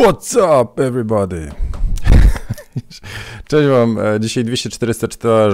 What's 0.00 0.36
up, 0.36 0.82
everybody? 0.82 1.50
Cześć 3.50 3.68
wam, 3.68 3.98
e, 3.98 4.20
dzisiaj 4.20 4.44
244, 4.44 5.52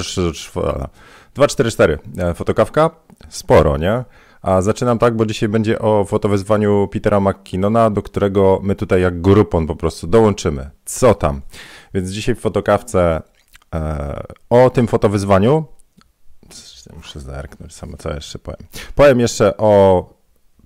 244, 1.34 1.98
e, 2.18 2.34
fotokawka, 2.34 2.90
sporo, 3.28 3.76
nie? 3.76 4.04
A 4.42 4.62
zaczynam 4.62 4.98
tak, 4.98 5.16
bo 5.16 5.26
dzisiaj 5.26 5.48
będzie 5.48 5.78
o 5.78 6.04
fotowyzwaniu 6.04 6.88
Petera 6.88 7.20
McKinnona, 7.20 7.90
do 7.90 8.02
którego 8.02 8.60
my 8.62 8.74
tutaj 8.74 9.02
jak 9.02 9.20
grupon 9.20 9.66
po 9.66 9.76
prostu 9.76 10.06
dołączymy. 10.06 10.70
Co 10.84 11.14
tam? 11.14 11.42
Więc 11.94 12.10
dzisiaj 12.10 12.34
w 12.34 12.40
fotokawce 12.40 13.22
e, 13.74 14.22
o 14.50 14.70
tym 14.70 14.86
fotowyzwaniu, 14.86 15.64
muszę 16.96 17.20
zerknąć 17.20 17.74
samo, 17.74 17.96
co 17.96 18.14
jeszcze 18.14 18.38
powiem. 18.38 18.66
Powiem 18.94 19.20
jeszcze 19.20 19.56
o 19.56 20.15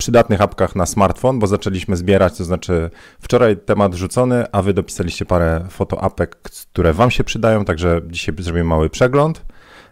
przydatnych 0.01 0.41
apkach 0.41 0.77
na 0.77 0.87
smartfon, 0.87 1.39
bo 1.39 1.47
zaczęliśmy 1.47 1.97
zbierać, 1.97 2.39
to 2.39 2.45
znaczy 2.45 2.91
wczoraj 3.21 3.57
temat 3.57 3.95
rzucony, 3.95 4.45
a 4.53 4.63
wy 4.63 4.75
dopisaliście 4.75 5.27
parę 5.27 5.67
fotoapek, 5.71 6.37
które 6.43 6.93
wam 6.93 7.11
się 7.11 7.25
przydają, 7.25 7.65
także 7.65 8.01
dzisiaj 8.07 8.35
zrobimy 8.39 8.65
mały 8.65 8.91
przegląd. 8.91 9.45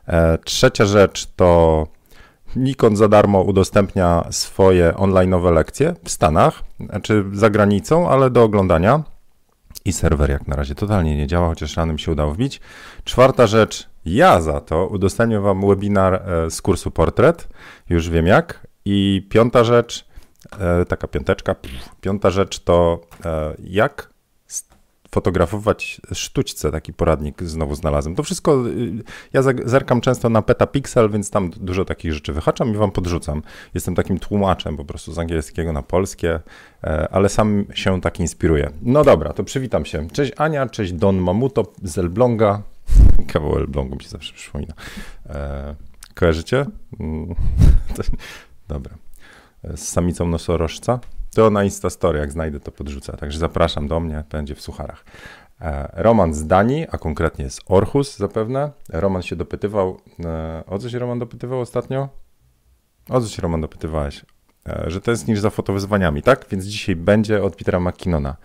E, 0.07 0.39
trzecia 0.39 0.87
rzecz 0.87 1.27
to 1.37 1.87
Nikon 2.57 2.97
za 2.97 3.09
darmo 3.09 3.43
udostępnia 3.43 4.25
swoje 4.31 4.93
online'owe 4.93 5.53
lekcje 5.53 5.95
w 6.05 6.11
Stanach, 6.11 6.62
znaczy 6.81 7.25
za 7.33 7.51
granicą, 7.51 8.09
ale 8.09 8.31
do 8.31 8.43
oglądania. 8.43 9.03
I 9.84 9.93
serwer 9.93 10.31
jak 10.31 10.48
na 10.48 10.56
razie 10.56 10.75
totalnie 10.75 11.17
nie 11.17 11.27
działa, 11.27 11.48
chociaż 11.48 11.77
ranem 11.77 11.98
się 11.98 12.12
udało 12.12 12.33
wbić. 12.33 12.61
Czwarta 13.05 13.47
rzecz, 13.47 13.89
ja 14.05 14.41
za 14.41 14.61
to 14.61 14.87
udostępnię 14.87 15.41
wam 15.41 15.69
webinar 15.69 16.15
e, 16.15 16.51
z 16.51 16.62
kursu 16.62 16.91
Portret, 16.91 17.48
już 17.89 18.11
wiem 18.11 18.27
jak. 18.27 18.67
I 18.91 19.27
piąta 19.28 19.65
rzecz, 19.65 20.05
e, 20.59 20.84
taka 20.84 21.09
piąteczka, 21.09 21.55
piąta 22.00 22.31
rzecz 22.31 22.58
to 22.58 23.00
e, 23.25 23.55
jak 23.64 24.11
fotografować 25.11 26.00
sztućce, 26.12 26.70
taki 26.70 26.92
poradnik 26.92 27.42
znowu 27.42 27.75
znalazłem. 27.75 28.14
To 28.14 28.22
wszystko, 28.22 28.69
y, 28.69 29.05
ja 29.33 29.42
zerkam 29.64 30.00
często 30.00 30.28
na 30.28 30.42
Petapixel, 30.42 31.11
więc 31.11 31.31
tam 31.31 31.50
dużo 31.50 31.84
takich 31.84 32.12
rzeczy 32.12 32.33
wyhaczam 32.33 32.75
i 32.75 32.77
wam 32.77 32.91
podrzucam. 32.91 33.42
Jestem 33.75 33.94
takim 33.94 34.19
tłumaczem 34.19 34.77
po 34.77 34.84
prostu 34.84 35.12
z 35.12 35.19
angielskiego 35.19 35.72
na 35.72 35.83
polskie, 35.83 36.41
e, 36.84 37.09
ale 37.11 37.28
sam 37.28 37.64
się 37.75 38.00
tak 38.00 38.20
inspiruję. 38.20 38.70
No 38.83 39.05
dobra, 39.05 39.33
to 39.33 39.44
przywitam 39.44 39.84
się. 39.84 40.09
Cześć 40.09 40.33
Ania, 40.36 40.66
cześć 40.66 40.92
Don 40.92 41.19
Mamuto 41.19 41.72
z 41.83 41.98
Elbląga. 41.98 42.62
Kawał 43.33 43.56
Elblągu 43.56 43.97
mi 43.97 44.03
się 44.03 44.09
zawsze 44.09 44.34
przypomina. 44.34 44.75
Kojarzycie? 46.14 46.66
Dobra. 48.69 48.94
Z 49.64 49.88
samicą 49.88 50.27
nosorożca. 50.27 51.00
To 51.34 51.50
na 51.50 51.64
Instastory, 51.64 52.19
jak 52.19 52.33
znajdę, 52.33 52.61
to 52.61 52.72
podrzucę. 52.72 53.16
Także 53.16 53.38
zapraszam 53.38 53.88
do 53.88 54.00
mnie, 54.00 54.25
będzie 54.30 54.55
w 54.55 54.60
sucharach. 54.60 55.05
E, 55.60 55.91
Roman 56.02 56.34
z 56.34 56.47
Danii, 56.47 56.86
a 56.91 56.98
konkretnie 56.98 57.50
z 57.50 57.60
Orhus 57.66 58.16
zapewne. 58.16 58.70
Roman 58.88 59.22
się 59.22 59.36
dopytywał, 59.36 60.00
e, 60.25 60.62
o 60.66 60.78
co 60.78 60.91
się 60.91 60.98
Roman 60.98 61.19
dopytywał 61.19 61.60
ostatnio? 61.60 62.08
O 63.08 63.20
co 63.20 63.28
się 63.28 63.42
Roman 63.42 63.60
dopytywałeś? 63.60 64.25
E, 64.69 64.84
że 64.91 65.00
to 65.00 65.10
jest 65.10 65.28
niż 65.28 65.41
za 65.41 65.50
fotowyzwaniami, 65.50 66.22
tak? 66.22 66.47
Więc 66.50 66.64
dzisiaj 66.64 66.97
będzie 66.97 67.42
od 67.42 67.56
Petera 67.56 67.80
McKinnona. 67.80 68.36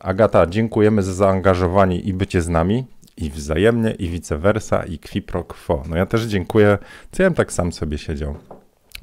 Agata, 0.00 0.46
dziękujemy 0.46 1.02
za 1.02 1.12
zaangażowanie 1.12 2.00
i 2.00 2.12
bycie 2.12 2.42
z 2.42 2.48
nami 2.48 2.86
i 3.16 3.30
wzajemnie, 3.30 3.90
i 3.90 4.08
vice 4.08 4.38
versa, 4.38 4.84
i 4.84 4.98
qui 4.98 5.22
pro 5.22 5.44
quo. 5.44 5.82
No 5.88 5.96
ja 5.96 6.06
też 6.06 6.22
dziękuję. 6.22 6.78
Co 7.12 7.22
ja 7.22 7.30
bym 7.30 7.36
tak 7.36 7.52
sam 7.52 7.72
sobie 7.72 7.98
siedział? 7.98 8.36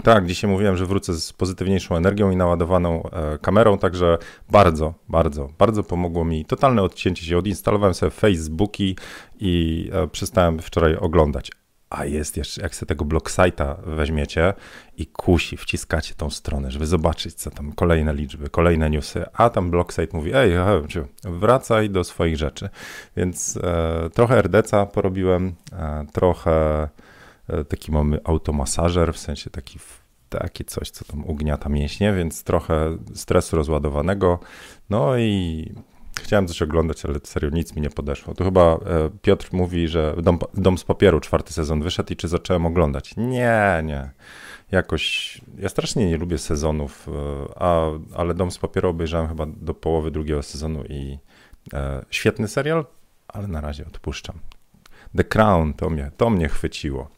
Tak, 0.03 0.25
dzisiaj 0.25 0.49
mówiłem, 0.49 0.77
że 0.77 0.85
wrócę 0.85 1.13
z 1.13 1.33
pozytywniejszą 1.33 1.95
energią 1.95 2.31
i 2.31 2.35
naładowaną 2.35 3.03
e, 3.03 3.37
kamerą, 3.37 3.77
także 3.77 4.17
bardzo, 4.49 4.93
bardzo, 5.09 5.49
bardzo 5.57 5.83
pomogło 5.83 6.25
mi 6.25 6.45
totalne 6.45 6.81
odcięcie 6.81 7.25
się. 7.25 7.37
Odinstalowałem 7.37 7.93
sobie 7.93 8.09
Facebooki 8.09 8.97
i 9.39 9.89
e, 9.93 10.07
przestałem 10.07 10.59
wczoraj 10.59 10.95
oglądać. 10.95 11.51
A 11.89 12.05
jest 12.05 12.37
jeszcze, 12.37 12.61
jak 12.61 12.75
sobie 12.75 12.87
tego 12.87 13.05
blocksite'a 13.05 13.75
weźmiecie 13.85 14.53
i 14.97 15.07
kusi, 15.07 15.57
wciskacie 15.57 16.13
tą 16.15 16.29
stronę, 16.29 16.71
żeby 16.71 16.87
zobaczyć, 16.87 17.33
co 17.33 17.51
tam, 17.51 17.71
kolejne 17.71 18.13
liczby, 18.13 18.49
kolejne 18.49 18.89
newsy, 18.89 19.25
a 19.33 19.49
tam 19.49 19.71
blocksite 19.71 20.17
mówi, 20.17 20.31
ej, 20.33 20.51
wracaj 21.23 21.89
do 21.89 22.03
swoich 22.03 22.37
rzeczy. 22.37 22.69
Więc 23.17 23.57
e, 23.63 24.09
trochę 24.13 24.37
RDC 24.41 24.87
porobiłem, 24.93 25.55
e, 25.73 26.05
trochę 26.13 26.87
taki 27.69 27.91
mamy 27.91 28.19
automasażer, 28.23 29.13
w 29.13 29.17
sensie 29.17 29.49
taki 29.49 29.79
takie 30.39 30.63
coś, 30.63 30.89
co 30.89 31.05
tam 31.05 31.25
ugniata 31.25 31.69
mięśnie, 31.69 32.13
więc 32.13 32.43
trochę 32.43 32.97
stresu 33.13 33.55
rozładowanego. 33.55 34.39
No 34.89 35.17
i 35.17 35.65
chciałem 36.19 36.47
coś 36.47 36.61
oglądać, 36.61 37.05
ale 37.05 37.19
serio 37.23 37.49
nic 37.49 37.75
mi 37.75 37.81
nie 37.81 37.89
podeszło. 37.89 38.33
To 38.33 38.43
chyba 38.43 38.61
e, 38.61 38.79
Piotr 39.21 39.49
mówi, 39.51 39.87
że 39.87 40.15
Dom, 40.21 40.39
Dom 40.53 40.77
z 40.77 40.83
papieru 40.83 41.19
czwarty 41.19 41.53
sezon 41.53 41.81
wyszedł 41.81 42.13
i 42.13 42.15
czy 42.15 42.27
zacząłem 42.27 42.65
oglądać. 42.65 43.13
Nie, 43.17 43.81
nie. 43.83 44.09
Jakoś, 44.71 45.41
ja 45.57 45.69
strasznie 45.69 46.09
nie 46.09 46.17
lubię 46.17 46.37
sezonów, 46.37 47.07
e, 47.07 47.61
a, 47.61 47.85
ale 48.15 48.33
Dom 48.33 48.51
z 48.51 48.57
papieru 48.57 48.89
obejrzałem 48.89 49.27
chyba 49.27 49.45
do 49.45 49.73
połowy 49.73 50.11
drugiego 50.11 50.43
sezonu 50.43 50.83
i 50.89 51.17
e, 51.73 52.05
świetny 52.09 52.47
serial, 52.47 52.85
ale 53.27 53.47
na 53.47 53.61
razie 53.61 53.85
odpuszczam. 53.87 54.39
The 55.15 55.23
Crown, 55.23 55.73
to 55.73 55.89
mnie, 55.89 56.11
to 56.17 56.29
mnie 56.29 56.49
chwyciło. 56.49 57.09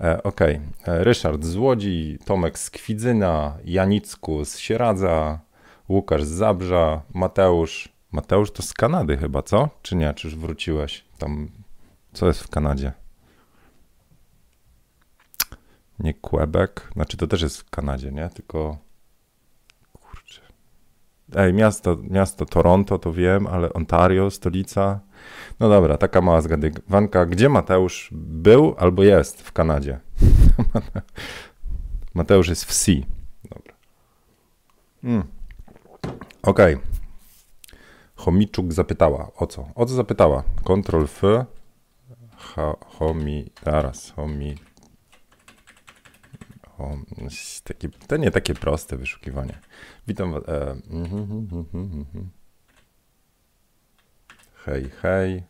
E, 0.00 0.22
Okej, 0.22 0.60
okay. 0.80 0.94
E, 0.94 1.04
Ryszard 1.04 1.44
z 1.44 1.56
Łodzi, 1.56 2.18
Tomek 2.24 2.58
z 2.58 2.70
Kwidzyna, 2.70 3.58
Janicku 3.64 4.44
z 4.44 4.58
Sieradza, 4.58 5.40
Łukasz 5.88 6.24
z 6.24 6.28
Zabrza, 6.28 7.02
Mateusz. 7.14 7.88
Mateusz 8.12 8.50
to 8.50 8.62
z 8.62 8.74
Kanady 8.74 9.16
chyba, 9.16 9.42
co? 9.42 9.68
Czy 9.82 9.96
nie? 9.96 10.14
Czy 10.14 10.28
już 10.28 10.36
wróciłeś? 10.36 11.04
Tam, 11.18 11.50
co 12.12 12.26
jest 12.26 12.42
w 12.42 12.48
Kanadzie? 12.48 12.92
Nie 15.98 16.14
Quebec, 16.14 16.70
znaczy 16.92 17.16
to 17.16 17.26
też 17.26 17.42
jest 17.42 17.60
w 17.60 17.70
Kanadzie, 17.70 18.12
nie? 18.12 18.28
Tylko. 18.28 18.78
Ej, 21.36 21.54
miasto, 21.54 21.96
miasto 22.10 22.46
Toronto 22.46 22.98
to 22.98 23.12
wiem, 23.12 23.46
ale 23.46 23.72
Ontario, 23.72 24.30
stolica. 24.30 25.00
No 25.60 25.68
dobra, 25.68 25.98
taka 25.98 26.20
mała 26.20 26.40
zgadywanka. 26.40 27.26
Gdzie 27.26 27.48
Mateusz 27.48 28.08
był 28.12 28.74
albo 28.78 29.02
jest 29.02 29.42
w 29.42 29.52
Kanadzie? 29.52 30.00
Mateusz 32.14 32.48
jest 32.48 32.64
w 32.64 32.74
C. 32.74 32.92
Dobra. 33.44 33.74
Okay. 36.42 36.78
Chomiczuk 38.16 38.72
zapytała. 38.72 39.30
O 39.36 39.46
co? 39.46 39.68
O 39.74 39.86
co 39.86 39.94
zapytała? 39.94 40.42
Ctrl 40.64 41.02
F. 41.02 41.22
Ha, 42.36 42.74
homi. 42.86 43.50
Zaraz. 43.64 44.10
Homi. 44.10 44.54
Hom, 46.76 47.06
takie, 47.64 47.88
to 47.88 48.16
nie 48.16 48.30
takie 48.30 48.54
proste 48.54 48.96
wyszukiwanie. 48.96 49.58
Witam. 50.06 50.34
E, 50.34 50.70
mm, 50.70 50.82
mm, 50.90 51.64
mm, 51.74 52.30
hej, 54.68 54.90
hej. 55.02 55.42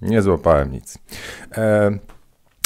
Nie 0.00 0.22
złapałem 0.22 0.72
nic. 0.72 0.98
E, 1.56 1.90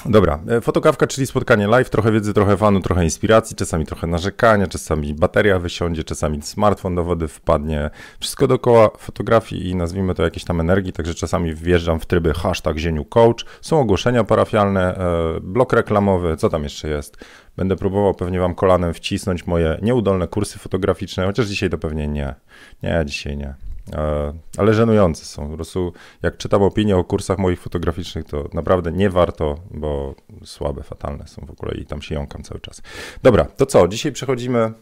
dobra, 0.06 0.38
e, 0.48 0.60
fotokawka, 0.60 1.06
czyli 1.06 1.26
spotkanie 1.26 1.66
live, 1.66 1.90
trochę 1.90 2.12
wiedzy, 2.12 2.34
trochę 2.34 2.56
fanu, 2.56 2.80
trochę 2.80 3.04
inspiracji, 3.04 3.56
czasami 3.56 3.86
trochę 3.86 4.06
narzekania, 4.06 4.66
czasami 4.66 5.14
bateria 5.14 5.58
wysiądzie, 5.58 6.04
czasami 6.04 6.42
smartfon 6.42 6.94
do 6.94 7.04
wody 7.04 7.28
wpadnie. 7.28 7.90
Wszystko 8.20 8.46
dookoła 8.46 8.90
fotografii 8.98 9.70
i 9.70 9.76
nazwijmy 9.76 10.14
to 10.14 10.22
jakieś 10.22 10.44
tam 10.44 10.60
energii, 10.60 10.92
także 10.92 11.14
czasami 11.14 11.54
wjeżdżam 11.54 12.00
w 12.00 12.06
tryby 12.06 12.34
hashtag 12.34 12.76
zieniu 12.78 13.04
coach. 13.04 13.44
Są 13.60 13.80
ogłoszenia 13.80 14.24
parafialne, 14.24 14.96
e, 14.96 15.40
blok 15.40 15.72
reklamowy, 15.72 16.36
co 16.36 16.48
tam 16.48 16.62
jeszcze 16.62 16.88
jest? 16.88 17.16
Będę 17.56 17.76
próbował 17.76 18.14
pewnie 18.14 18.40
wam 18.40 18.54
kolanem 18.54 18.94
wcisnąć 18.94 19.46
moje 19.46 19.78
nieudolne 19.82 20.28
kursy 20.28 20.58
fotograficzne, 20.58 21.26
chociaż 21.26 21.46
dzisiaj 21.46 21.70
to 21.70 21.78
pewnie 21.78 22.08
nie. 22.08 22.34
Nie, 22.82 23.02
dzisiaj 23.06 23.36
nie. 23.36 23.54
E, 23.94 24.32
ale 24.58 24.74
żenujące 24.74 25.24
są. 25.24 25.48
Po 25.48 25.54
prostu 25.54 25.92
jak 26.22 26.36
czytam 26.36 26.62
opinie 26.62 26.96
o 26.96 27.04
kursach 27.04 27.38
moich 27.38 27.60
fotograficznych, 27.60 28.24
to 28.24 28.48
naprawdę 28.54 28.92
nie 28.92 29.10
warto, 29.10 29.58
bo 29.70 30.14
słabe, 30.44 30.82
fatalne 30.82 31.26
są 31.26 31.46
w 31.46 31.50
ogóle 31.50 31.74
i 31.74 31.86
tam 31.86 32.02
się 32.02 32.14
jąkam 32.14 32.42
cały 32.42 32.60
czas. 32.60 32.82
Dobra, 33.22 33.44
to 33.44 33.66
co? 33.66 33.88
Dzisiaj 33.88 34.12
przechodzimy 34.12 34.72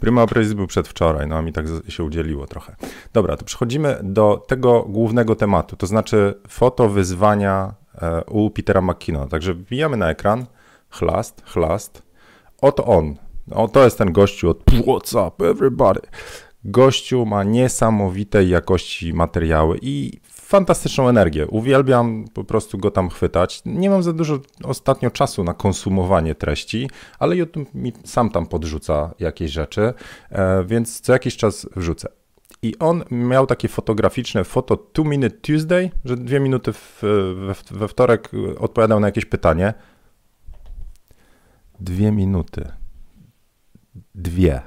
Prima 0.00 0.22
Aprilis 0.22 0.52
był 0.52 0.66
przedwczoraj, 0.66 1.26
no 1.26 1.36
a 1.36 1.42
mi 1.42 1.52
tak 1.52 1.66
się 1.88 2.04
udzieliło 2.04 2.46
trochę. 2.46 2.76
Dobra, 3.12 3.36
to 3.36 3.44
przechodzimy 3.44 3.98
do 4.02 4.44
tego 4.48 4.82
głównego 4.82 5.36
tematu, 5.36 5.76
to 5.76 5.86
znaczy 5.86 6.34
foto 6.48 6.88
wyzwania 6.88 7.74
e, 8.02 8.24
u 8.24 8.50
Petera 8.50 8.80
McKinnona. 8.80 9.26
Także 9.26 9.54
wbijamy 9.54 9.96
na 9.96 10.10
ekran, 10.10 10.46
chlast, 10.90 11.42
chlast. 11.46 12.02
Oto 12.60 12.84
on. 12.84 13.16
O, 13.50 13.68
to 13.68 13.84
jest 13.84 13.98
ten 13.98 14.12
gościu 14.12 14.50
od 14.50 14.64
What's 14.64 15.28
up 15.28 15.48
everybody? 15.50 16.00
Gościu 16.64 17.26
ma 17.26 17.44
niesamowitej 17.44 18.48
jakości 18.48 19.14
materiały 19.14 19.78
i 19.82 20.20
fantastyczną 20.50 21.08
energię. 21.08 21.46
Uwielbiam 21.46 22.24
po 22.34 22.44
prostu 22.44 22.78
go 22.78 22.90
tam 22.90 23.08
chwytać. 23.08 23.62
Nie 23.64 23.90
mam 23.90 24.02
za 24.02 24.12
dużo 24.12 24.38
ostatnio 24.64 25.10
czasu 25.10 25.44
na 25.44 25.54
konsumowanie 25.54 26.34
treści, 26.34 26.90
ale 27.18 27.36
YouTube 27.36 27.74
mi 27.74 27.92
sam 28.04 28.30
tam 28.30 28.46
podrzuca 28.46 29.14
jakieś 29.18 29.50
rzeczy, 29.50 29.92
e, 30.30 30.64
więc 30.64 31.00
co 31.00 31.12
jakiś 31.12 31.36
czas 31.36 31.66
wrzucę. 31.76 32.08
I 32.62 32.78
on 32.78 33.04
miał 33.10 33.46
takie 33.46 33.68
fotograficzne 33.68 34.44
foto 34.44 34.76
Two 34.76 35.04
Minute 35.04 35.36
Tuesday, 35.36 35.90
że 36.04 36.16
dwie 36.16 36.40
minuty 36.40 36.72
w, 36.72 37.02
we, 37.36 37.78
we 37.78 37.88
wtorek 37.88 38.30
odpowiadał 38.58 39.00
na 39.00 39.08
jakieś 39.08 39.24
pytanie. 39.24 39.74
Dwie 41.80 42.12
minuty. 42.12 42.72
Dwie. 44.14 44.62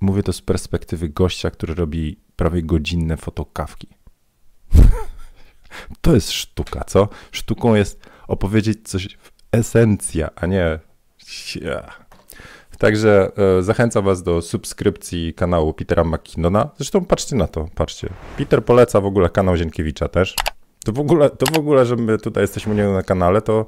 Mówię 0.00 0.22
to 0.22 0.32
z 0.32 0.42
perspektywy 0.42 1.08
gościa, 1.08 1.50
który 1.50 1.74
robi 1.74 2.20
prawie 2.36 2.62
godzinne 2.62 3.16
fotokawki. 3.16 3.88
to 6.02 6.14
jest 6.14 6.30
sztuka, 6.32 6.84
co? 6.84 7.08
Sztuką 7.32 7.74
jest 7.74 8.10
opowiedzieć 8.28 8.88
coś 8.88 9.18
w 9.20 9.32
esencja, 9.52 10.30
a 10.36 10.46
nie. 10.46 10.78
Także 12.78 13.30
e, 13.58 13.62
zachęcam 13.62 14.04
Was 14.04 14.22
do 14.22 14.42
subskrypcji 14.42 15.34
kanału 15.34 15.74
Petera 15.74 16.04
McKinnona. 16.04 16.70
Zresztą 16.76 17.04
patrzcie 17.04 17.36
na 17.36 17.46
to, 17.46 17.68
patrzcie. 17.74 18.08
Peter 18.36 18.64
poleca 18.64 19.00
w 19.00 19.06
ogóle 19.06 19.30
kanał 19.30 19.56
Zienkiewicza 19.56 20.08
też. 20.08 20.34
To 20.90 20.94
w 20.94 21.00
ogóle, 21.00 21.30
to 21.30 21.46
w 21.54 21.58
ogóle 21.58 21.86
że 21.86 21.96
my 21.96 22.18
tutaj 22.18 22.42
jesteśmy 22.42 22.72
u 22.72 22.76
niego 22.76 22.92
na 22.92 23.02
kanale, 23.02 23.42
to 23.42 23.66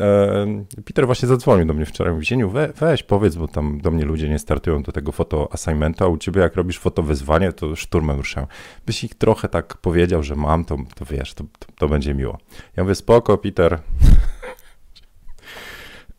e, 0.00 0.64
Peter 0.84 1.06
właśnie 1.06 1.28
zadzwonił 1.28 1.66
do 1.66 1.74
mnie 1.74 1.86
wczoraj. 1.86 2.12
Mówi, 2.12 2.26
Zieniu, 2.26 2.50
we, 2.50 2.72
weź 2.80 3.02
powiedz, 3.02 3.36
bo 3.36 3.48
tam 3.48 3.80
do 3.80 3.90
mnie 3.90 4.04
ludzie 4.04 4.28
nie 4.28 4.38
startują 4.38 4.82
do 4.82 4.92
tego 4.92 5.12
foto 5.12 5.48
assignmentu, 5.52 6.04
a 6.04 6.08
u 6.08 6.16
ciebie 6.16 6.40
jak 6.40 6.56
robisz 6.56 6.78
foto 6.78 7.02
wyzwanie, 7.02 7.52
to 7.52 7.76
szturmem 7.76 8.16
ruszają. 8.16 8.46
Byś 8.86 9.04
ich 9.04 9.14
trochę 9.14 9.48
tak 9.48 9.76
powiedział, 9.76 10.22
że 10.22 10.36
mam, 10.36 10.64
to, 10.64 10.76
to 10.94 11.04
wiesz, 11.04 11.34
to, 11.34 11.44
to, 11.58 11.66
to 11.78 11.88
będzie 11.88 12.14
miło. 12.14 12.38
Ja 12.76 12.82
mówię, 12.82 12.94
spoko, 12.94 13.38
Peter. 13.38 13.78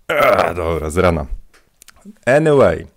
Dobra, 0.56 0.90
z 0.90 0.98
rana. 0.98 1.26
Anyway, 2.26 2.88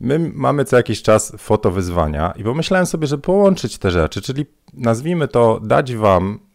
my 0.00 0.30
mamy 0.34 0.64
co 0.64 0.76
jakiś 0.76 1.02
czas 1.02 1.32
foto 1.38 1.70
wyzwania 1.70 2.32
i 2.36 2.44
pomyślałem 2.44 2.86
sobie, 2.86 3.06
że 3.06 3.18
połączyć 3.18 3.78
te 3.78 3.90
rzeczy, 3.90 4.22
czyli 4.22 4.46
nazwijmy 4.74 5.28
to, 5.28 5.60
dać 5.60 5.94
wam, 5.94 6.47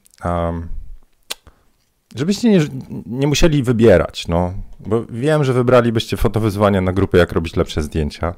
żebyście 2.16 2.50
nie, 2.50 2.60
nie 3.06 3.28
musieli 3.28 3.64
wybierać, 3.64 4.28
no, 4.28 4.54
bo 4.80 5.06
wiem, 5.10 5.44
że 5.44 5.54
wybralibyście 5.54 6.18
foto 6.18 6.40
wyzwania 6.40 6.82
na 6.82 6.94
grupę, 6.94 7.18
jak 7.18 7.32
robić 7.32 7.56
lepsze 7.56 7.82
zdjęcia. 7.82 8.34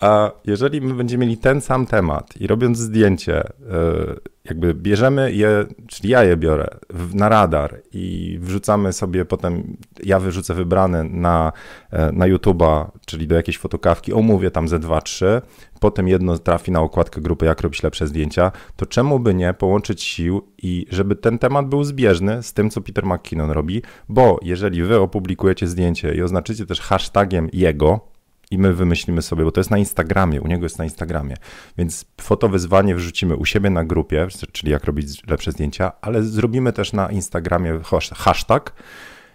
A 0.00 0.30
jeżeli 0.44 0.80
my 0.80 0.94
będziemy 0.94 1.24
mieli 1.26 1.38
ten 1.38 1.60
sam 1.60 1.86
temat 1.86 2.36
i 2.40 2.46
robiąc 2.46 2.78
zdjęcie, 2.78 3.38
e, 3.38 3.50
jakby 4.48 4.74
bierzemy 4.74 5.32
je, 5.32 5.64
czyli 5.86 6.08
ja 6.08 6.24
je 6.24 6.36
biorę 6.36 6.68
na 7.14 7.28
radar 7.28 7.82
i 7.92 8.38
wrzucamy 8.40 8.92
sobie 8.92 9.24
potem, 9.24 9.76
ja 10.02 10.20
wyrzucę 10.20 10.54
wybrane 10.54 11.04
na, 11.04 11.52
e, 11.90 12.12
na 12.12 12.28
YouTube'a, 12.28 12.86
czyli 13.06 13.26
do 13.26 13.34
jakiejś 13.34 13.58
fotokawki, 13.58 14.12
omówię 14.12 14.50
tam 14.50 14.68
ze 14.68 14.78
dwa, 14.78 15.00
trzy, 15.00 15.42
potem 15.80 16.08
jedno 16.08 16.38
trafi 16.38 16.72
na 16.72 16.80
okładkę 16.80 17.20
grupy, 17.20 17.46
jak 17.46 17.60
robić 17.60 17.82
lepsze 17.82 18.06
zdjęcia, 18.06 18.52
to 18.76 18.86
czemu 18.86 19.20
by 19.20 19.34
nie 19.34 19.54
połączyć 19.54 20.02
sił 20.02 20.42
i 20.62 20.86
żeby 20.90 21.16
ten 21.16 21.38
temat 21.38 21.68
był 21.68 21.84
zbieżny 21.84 22.42
z 22.42 22.52
tym, 22.52 22.70
co 22.70 22.80
Peter 22.80 23.06
McKinnon 23.06 23.50
robi, 23.50 23.82
bo 24.08 24.38
jeżeli 24.42 24.82
wy 24.82 25.00
opublikujecie 25.00 25.66
zdjęcie 25.66 26.14
i 26.14 26.22
oznaczycie 26.22 26.66
też 26.66 26.80
hashtagiem 26.80 27.48
jego, 27.52 28.13
i 28.50 28.58
my 28.58 28.74
wymyślimy 28.74 29.22
sobie, 29.22 29.44
bo 29.44 29.52
to 29.52 29.60
jest 29.60 29.70
na 29.70 29.78
Instagramie, 29.78 30.40
u 30.40 30.46
niego 30.46 30.62
jest 30.64 30.78
na 30.78 30.84
Instagramie, 30.84 31.36
więc 31.78 32.04
fotowyzwanie 32.20 32.94
wrzucimy 32.94 33.36
u 33.36 33.44
siebie 33.44 33.70
na 33.70 33.84
grupie, 33.84 34.26
czyli 34.52 34.72
jak 34.72 34.84
robić 34.84 35.26
lepsze 35.26 35.52
zdjęcia, 35.52 35.92
ale 36.00 36.22
zrobimy 36.22 36.72
też 36.72 36.92
na 36.92 37.10
Instagramie 37.10 37.80
hashtag, 38.14 38.72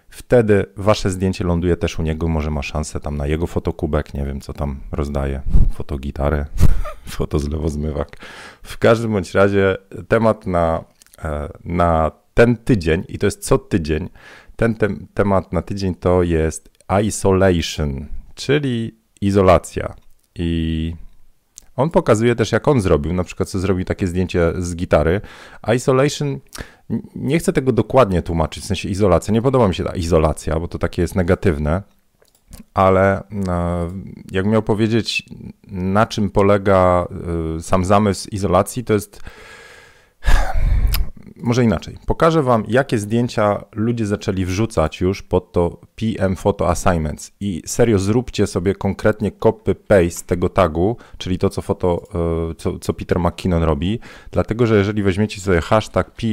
wtedy 0.10 0.66
wasze 0.78 1.10
zdjęcie 1.10 1.44
ląduje 1.44 1.78
też 1.78 2.00
u 2.00 2.02
niego, 2.02 2.28
może 2.28 2.52
ma 2.52 2.62
szansę 2.62 3.00
tam 3.00 3.18
na 3.18 3.28
jego 3.28 3.48
fotokubek, 3.48 4.14
nie 4.14 4.26
wiem 4.26 4.42
co 4.42 4.54
tam 4.54 4.80
rozdaje, 4.92 5.42
fotogitarę, 5.74 6.46
fotozlewozmywak. 7.18 8.10
W 8.64 8.78
każdym 8.78 9.12
bądź 9.12 9.34
razie 9.34 9.78
temat 10.08 10.48
na, 10.48 10.84
e, 11.24 11.50
na 11.64 12.12
ten 12.34 12.58
tydzień, 12.58 13.04
i 13.08 13.18
to 13.18 13.28
jest 13.28 13.46
co 13.46 13.58
tydzień, 13.58 14.10
ten 14.56 14.76
te 14.76 14.88
temat 15.14 15.54
na 15.54 15.62
tydzień 15.62 15.96
to 15.96 16.24
jest 16.24 16.70
isolation, 17.04 18.06
czyli 18.36 18.99
izolacja. 19.22 19.96
I 20.36 20.94
on 21.76 21.90
pokazuje 21.90 22.36
też, 22.36 22.52
jak 22.52 22.68
on 22.68 22.82
zrobił, 22.82 23.14
na 23.14 23.24
przykład, 23.24 23.50
co 23.50 23.60
zrobił 23.60 23.86
takie 23.86 24.08
zdjęcie 24.08 24.54
z 24.58 24.76
gitary. 24.76 25.22
Isolation, 25.76 26.40
nie 27.16 27.40
chcę 27.40 27.54
tego 27.54 27.72
dokładnie 27.72 28.22
tłumaczyć, 28.22 28.64
w 28.64 28.68
sensie 28.68 28.90
izolacja. 28.90 29.34
Nie 29.34 29.42
podoba 29.42 29.68
mi 29.68 29.76
się 29.76 29.84
ta 29.84 29.96
izolacja, 29.96 30.60
bo 30.60 30.68
to 30.68 30.78
takie 30.78 31.02
jest 31.02 31.16
negatywne, 31.16 31.82
ale 32.74 33.20
e, 33.20 33.24
jak 34.32 34.46
miał 34.46 34.64
powiedzieć, 34.64 35.24
na 35.68 36.06
czym 36.06 36.30
polega 36.30 37.08
e, 37.58 37.62
sam 37.62 37.86
zamysł 37.86 38.30
izolacji, 38.32 38.84
to 38.84 38.94
jest 38.94 39.22
może 41.44 41.64
inaczej. 41.64 41.98
Pokażę 42.06 42.44
Wam, 42.44 42.64
jakie 42.68 42.98
zdjęcia 42.98 43.64
ludzie 43.72 44.06
zaczęli 44.06 44.46
wrzucać 44.46 45.02
już 45.02 45.22
pod 45.24 45.52
to 45.52 45.82
PM 45.96 46.36
Photo 46.36 46.70
Assignments. 46.70 47.32
I 47.40 47.62
serio, 47.66 48.00
zróbcie 48.00 48.48
sobie 48.48 48.76
konkretnie 48.76 49.32
copy-paste 49.32 50.26
tego 50.26 50.50
tagu, 50.50 50.98
czyli 51.18 51.38
to, 51.38 51.50
co, 51.50 51.62
foto, 51.62 52.04
e, 52.52 52.56
co, 52.56 52.80
co 52.80 52.94
Peter 52.94 53.20
McKinnon 53.20 53.64
robi. 53.64 54.00
Dlatego, 54.32 54.68
że 54.68 54.78
jeżeli 54.78 55.04
weźmiecie 55.04 55.42
sobie 55.42 55.62
hashtag 55.62 56.12
P, 56.12 56.28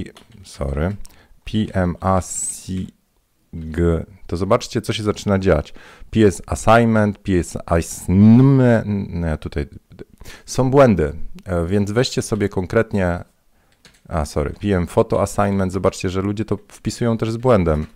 sorry, 0.44 0.96
PMACG, 1.44 2.86
to 4.26 4.36
zobaczcie, 4.36 4.80
co 4.80 4.92
się 4.92 5.02
zaczyna 5.02 5.38
dziać. 5.38 5.74
PS 6.10 6.42
Assignment, 6.46 7.18
PS 7.18 7.58
Assignment, 7.66 8.86
nie, 9.08 9.36
tutaj 9.40 9.66
są 10.46 10.70
błędy, 10.70 11.12
e, 11.44 11.66
więc 11.66 11.90
weźcie 11.90 12.22
sobie 12.22 12.48
konkretnie 12.48 13.24
a, 14.08 14.24
sorry, 14.24 14.54
PM 14.60 14.86
Photo 14.86 15.22
Assignment. 15.22 15.72
Zobaczcie, 15.72 16.08
że 16.08 16.22
ludzie 16.22 16.44
to 16.44 16.56
wpisują 16.68 17.18
też 17.18 17.30
z 17.30 17.36
błędem. 17.36 17.86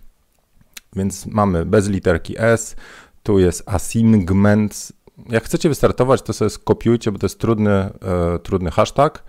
Więc 0.95 1.25
mamy 1.25 1.65
bez 1.65 1.89
literki 1.89 2.35
S, 2.37 2.75
tu 3.23 3.39
jest 3.39 3.63
assignment. 3.69 4.91
Jak 5.29 5.43
chcecie 5.43 5.69
wystartować, 5.69 6.21
to 6.21 6.33
sobie 6.33 6.49
skopiujcie, 6.49 7.11
bo 7.11 7.19
to 7.19 7.25
jest 7.25 7.39
trudny, 7.39 7.71
e, 7.71 7.91
trudny 8.43 8.71
hashtag. 8.71 9.23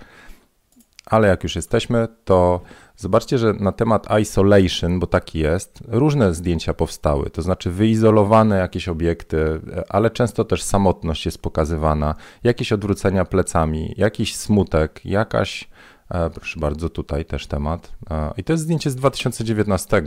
Ale 1.06 1.29
jak 1.29 1.43
już 1.43 1.56
jesteśmy, 1.56 2.08
to 2.25 2.61
zobaczcie, 2.96 3.38
że 3.38 3.52
na 3.52 3.73
temat 3.73 4.06
isolation, 4.20 5.00
bo 5.00 5.06
taki 5.06 5.38
jest, 5.38 5.79
różne 5.89 6.34
zdjęcia 6.34 6.74
powstały, 6.74 7.31
to 7.31 7.43
znaczy 7.43 7.70
wyizolowane 7.70 8.58
jakieś 8.58 8.89
obiekty, 8.89 9.60
ale 9.89 10.10
często 10.10 10.44
też 10.44 10.62
samotność 10.62 11.27
jest 11.27 11.43
pokazywana, 11.43 12.15
jakieś 12.44 12.72
odwrócenia 12.72 13.24
plecami, 13.24 13.94
jakiś 13.96 14.36
smutek, 14.36 15.01
jakaś 15.05 15.69
E, 15.69 15.92
proszę 16.34 16.60
bardzo, 16.60 16.88
tutaj 16.88 17.24
też 17.24 17.46
temat. 17.46 17.92
E, 18.10 18.31
I 18.36 18.44
to 18.44 18.52
jest 18.52 18.62
zdjęcie 18.62 18.90
z 18.90 18.96
2019. 18.96 20.02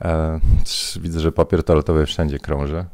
E, 0.00 0.40
widzę, 1.00 1.20
że 1.20 1.32
papier 1.32 1.64
toaletowy 1.64 2.06
wszędzie 2.06 2.38
krąży. 2.38 2.84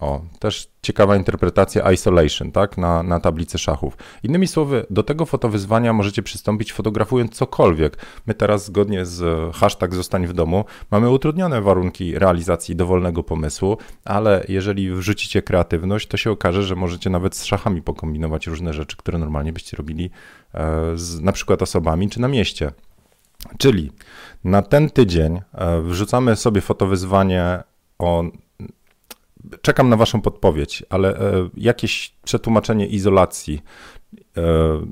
O, 0.00 0.20
też 0.38 0.68
ciekawa 0.82 1.16
interpretacja 1.16 1.92
isolation, 1.92 2.52
tak, 2.52 2.78
na, 2.78 3.02
na 3.02 3.20
tablicy 3.20 3.58
szachów. 3.58 3.96
Innymi 4.22 4.46
słowy, 4.46 4.86
do 4.90 5.02
tego 5.02 5.26
fotowyzwania 5.26 5.92
możecie 5.92 6.22
przystąpić 6.22 6.72
fotografując 6.72 7.34
cokolwiek. 7.34 7.96
My 8.26 8.34
teraz 8.34 8.64
zgodnie 8.64 9.06
z 9.06 9.54
hashtag 9.56 9.94
zostań 9.94 10.26
w 10.26 10.32
domu 10.32 10.64
mamy 10.90 11.10
utrudnione 11.10 11.62
warunki 11.62 12.18
realizacji 12.18 12.76
dowolnego 12.76 13.22
pomysłu, 13.22 13.76
ale 14.04 14.44
jeżeli 14.48 14.90
wrzucicie 14.90 15.42
kreatywność, 15.42 16.08
to 16.08 16.16
się 16.16 16.30
okaże, 16.30 16.62
że 16.62 16.76
możecie 16.76 17.10
nawet 17.10 17.36
z 17.36 17.44
szachami 17.44 17.82
pokombinować 17.82 18.46
różne 18.46 18.72
rzeczy, 18.72 18.96
które 18.96 19.18
normalnie 19.18 19.52
byście 19.52 19.76
robili 19.76 20.04
e, 20.04 20.10
z 20.94 21.20
na 21.20 21.32
przykład 21.32 21.62
osobami 21.62 22.10
czy 22.10 22.20
na 22.20 22.28
mieście. 22.28 22.72
Czyli 23.58 23.92
na 24.44 24.62
ten 24.62 24.90
tydzień 24.90 25.40
e, 25.52 25.82
wrzucamy 25.82 26.36
sobie 26.36 26.60
fotowyzwanie 26.60 27.62
o 27.98 28.24
czekam 29.62 29.88
na 29.88 29.96
Waszą 29.96 30.20
podpowiedź, 30.20 30.82
ale 30.90 31.16
e, 31.18 31.48
jakieś 31.56 32.14
przetłumaczenie 32.24 32.86
izolacji. 32.86 33.62
E, 34.38 34.86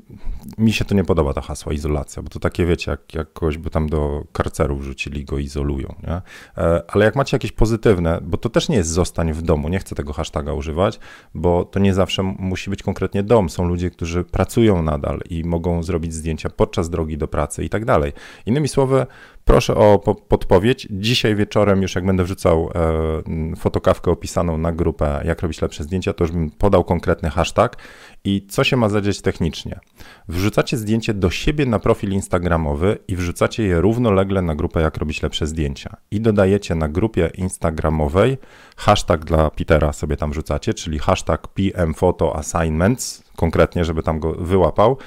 mi 0.57 0.73
się 0.73 0.85
to 0.85 0.95
nie 0.95 1.03
podoba, 1.03 1.33
ta 1.33 1.41
hasła 1.41 1.73
izolacja, 1.73 2.23
bo 2.23 2.29
to 2.29 2.39
takie 2.39 2.65
wiecie, 2.65 2.91
jak, 2.91 3.13
jak 3.13 3.33
kogoś 3.33 3.57
by 3.57 3.69
tam 3.69 3.89
do 3.89 4.23
karceru 4.31 4.77
wrzucili, 4.77 5.25
go 5.25 5.37
izolują. 5.37 5.95
Nie? 6.03 6.21
E, 6.63 6.81
ale 6.87 7.05
jak 7.05 7.15
macie 7.15 7.35
jakieś 7.35 7.51
pozytywne, 7.51 8.19
bo 8.21 8.37
to 8.37 8.49
też 8.49 8.69
nie 8.69 8.75
jest 8.75 8.89
zostań 8.89 9.33
w 9.33 9.41
domu, 9.41 9.69
nie 9.69 9.79
chcę 9.79 9.95
tego 9.95 10.13
hashtaga 10.13 10.53
używać, 10.53 10.99
bo 11.33 11.65
to 11.65 11.79
nie 11.79 11.93
zawsze 11.93 12.23
musi 12.23 12.69
być 12.69 12.83
konkretnie 12.83 13.23
dom. 13.23 13.49
Są 13.49 13.65
ludzie, 13.65 13.89
którzy 13.89 14.23
pracują 14.23 14.83
nadal 14.83 15.19
i 15.29 15.43
mogą 15.43 15.83
zrobić 15.83 16.13
zdjęcia 16.13 16.49
podczas 16.49 16.89
drogi 16.89 17.17
do 17.17 17.27
pracy 17.27 17.63
i 17.63 17.69
tak 17.69 17.85
dalej. 17.85 18.13
Innymi 18.45 18.67
słowy, 18.67 19.05
Proszę 19.47 19.75
o 19.75 19.99
podpowiedź. 20.27 20.87
Dzisiaj 20.91 21.35
wieczorem, 21.35 21.81
już 21.81 21.95
jak 21.95 22.05
będę 22.05 22.23
wrzucał 22.23 22.69
e, 22.75 23.55
fotokawkę 23.55 24.11
opisaną 24.11 24.57
na 24.57 24.71
grupę, 24.71 25.21
jak 25.25 25.41
robić 25.41 25.61
lepsze 25.61 25.83
zdjęcia, 25.83 26.13
to 26.13 26.23
już 26.23 26.31
bym 26.31 26.49
podał 26.49 26.83
konkretny 26.83 27.29
hashtag. 27.29 27.77
I 28.23 28.47
co 28.49 28.63
się 28.63 28.77
ma 28.77 28.89
zadzieć 28.89 29.21
technicznie? 29.21 29.36
Technicznie. 29.37 29.79
Wrzucacie 30.27 30.77
zdjęcie 30.77 31.13
do 31.13 31.29
siebie 31.29 31.65
na 31.65 31.79
profil 31.79 32.11
Instagramowy 32.11 32.97
i 33.07 33.15
wrzucacie 33.15 33.63
je 33.63 33.81
równolegle 33.81 34.41
na 34.41 34.55
grupę 34.55 34.81
Jak 34.81 34.97
robić 34.97 35.21
lepsze 35.21 35.47
zdjęcia. 35.47 35.97
I 36.11 36.21
dodajecie 36.21 36.75
na 36.75 36.89
grupie 36.89 37.31
Instagramowej 37.35 38.37
hashtag 38.77 39.25
dla 39.25 39.49
Petera 39.49 39.93
sobie 39.93 40.17
tam 40.17 40.31
wrzucacie, 40.31 40.73
czyli 40.73 40.99
hashtag 40.99 41.47
PM 41.47 41.93
Photo 41.93 42.35
Assignments, 42.35 43.23
konkretnie, 43.35 43.85
żeby 43.85 44.03
tam 44.03 44.19
go 44.19 44.33
wyłapał. 44.33 44.97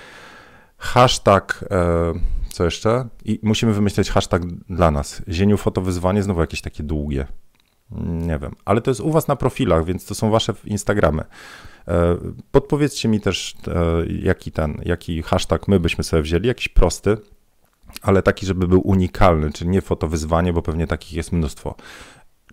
Hashtag, 0.79 1.65
e, 1.71 2.13
co 2.49 2.65
jeszcze? 2.65 3.09
I 3.25 3.41
musimy 3.43 3.73
wymyśleć 3.73 4.11
hashtag 4.11 4.47
dla 4.69 4.91
nas. 4.91 5.23
Zieniu 5.29 5.57
fotowyzwanie, 5.57 6.23
znowu 6.23 6.41
jakieś 6.41 6.61
takie 6.61 6.83
długie. 6.83 7.27
Nie 8.05 8.39
wiem, 8.39 8.55
ale 8.65 8.81
to 8.81 8.91
jest 8.91 9.01
u 9.01 9.11
was 9.11 9.29
na 9.29 9.37
profilach, 9.37 9.85
więc 9.85 10.07
to 10.07 10.15
są 10.15 10.31
wasze 10.31 10.55
Instagramy. 10.65 11.25
E, 11.89 12.17
podpowiedzcie 12.51 13.09
mi 13.09 13.21
też, 13.21 13.55
e, 13.69 14.07
jaki 14.07 14.53
ten, 14.53 14.83
jaki 14.85 15.23
hashtag 15.23 15.69
my 15.69 15.81
byśmy 15.81 16.05
sobie 16.05 16.23
wzięli, 16.23 16.49
jakiś 16.49 16.69
prosty, 16.69 17.17
ale 18.03 18.23
taki, 18.23 18.47
żeby 18.47 18.69
był 18.69 18.81
unikalny, 18.89 19.53
czyli 19.53 19.71
nie 19.71 19.81
fotowyzwanie, 19.81 20.53
bo 20.53 20.63
pewnie 20.63 20.87
takich 20.87 21.13
jest 21.13 21.33
mnóstwo. 21.33 21.75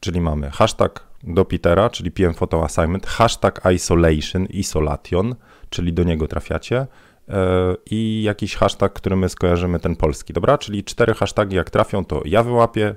Czyli 0.02 0.22
mamy 0.22 0.52
hashtag 0.52 1.08
do 1.24 1.46
Petera, 1.46 1.90
czyli 1.90 2.12
PM 2.12 2.34
Photo 2.34 2.64
Assignment, 2.64 3.08
hashtag 3.08 3.62
isolation, 3.76 4.46
isolation, 4.46 5.36
czyli 5.70 5.94
do 5.94 6.04
niego 6.04 6.28
trafiacie 6.28 6.88
e, 7.30 7.76
i 7.92 8.24
jakiś 8.24 8.56
hashtag, 8.56 8.94
który 8.94 9.16
my 9.16 9.30
skojarzymy 9.30 9.80
ten 9.80 9.96
polski, 9.96 10.34
dobra? 10.34 10.58
Czyli 10.58 10.84
cztery 10.84 11.14
hasztagi 11.14 11.56
jak 11.56 11.70
trafią, 11.70 12.06
to 12.06 12.22
ja 12.26 12.44
wyłapię, 12.44 12.96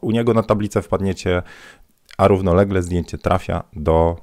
u 0.00 0.10
niego 0.10 0.34
na 0.34 0.42
tablicę 0.42 0.82
wpadniecie, 0.82 1.42
a 2.20 2.28
równolegle 2.28 2.82
zdjęcie 2.82 3.18
trafia 3.18 3.62
do, 3.72 4.16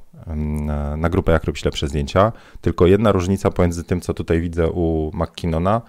na 0.98 1.10
grupę 1.10 1.32
Jak 1.32 1.44
robić 1.44 1.66
lepsze 1.66 1.88
zdjęcia. 1.88 2.32
Tylko 2.62 2.88
jedna 2.88 3.12
różnica 3.12 3.52
pomiędzy 3.52 3.84
tym, 3.84 4.02
co 4.02 4.14
tutaj 4.14 4.42
widzę 4.42 4.70
u 4.70 5.12
McKinnona, 5.14 5.82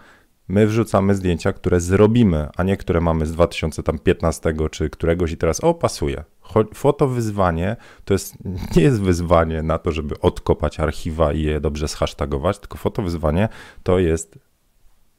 my 0.49 0.67
wrzucamy 0.67 1.15
zdjęcia, 1.15 1.53
które 1.53 1.81
zrobimy, 1.81 2.49
a 2.57 2.63
nie 2.63 2.77
które 2.77 3.01
mamy 3.01 3.27
z 3.27 3.33
2015 3.33 4.55
czy 4.71 4.91
któregoś 4.91 5.33
i 5.33 5.37
teraz, 5.37 5.65
o, 5.65 5.75
pasuje. 5.75 6.25
Foto 6.75 7.09
wyzwanie 7.09 7.77
to 8.05 8.15
jest, 8.15 8.35
nie 8.77 8.83
jest 8.83 9.03
wyzwanie 9.03 9.63
na 9.63 9.79
to, 9.79 9.93
żeby 9.93 10.21
odkopać 10.21 10.81
archiwa 10.81 11.33
i 11.33 11.43
je 11.43 11.61
dobrze 11.61 11.89
zhashtagować, 11.89 12.59
tylko 12.59 12.79
foto 12.79 13.03
wyzwanie 13.03 13.49
to 13.83 13.99
jest, 13.99 14.39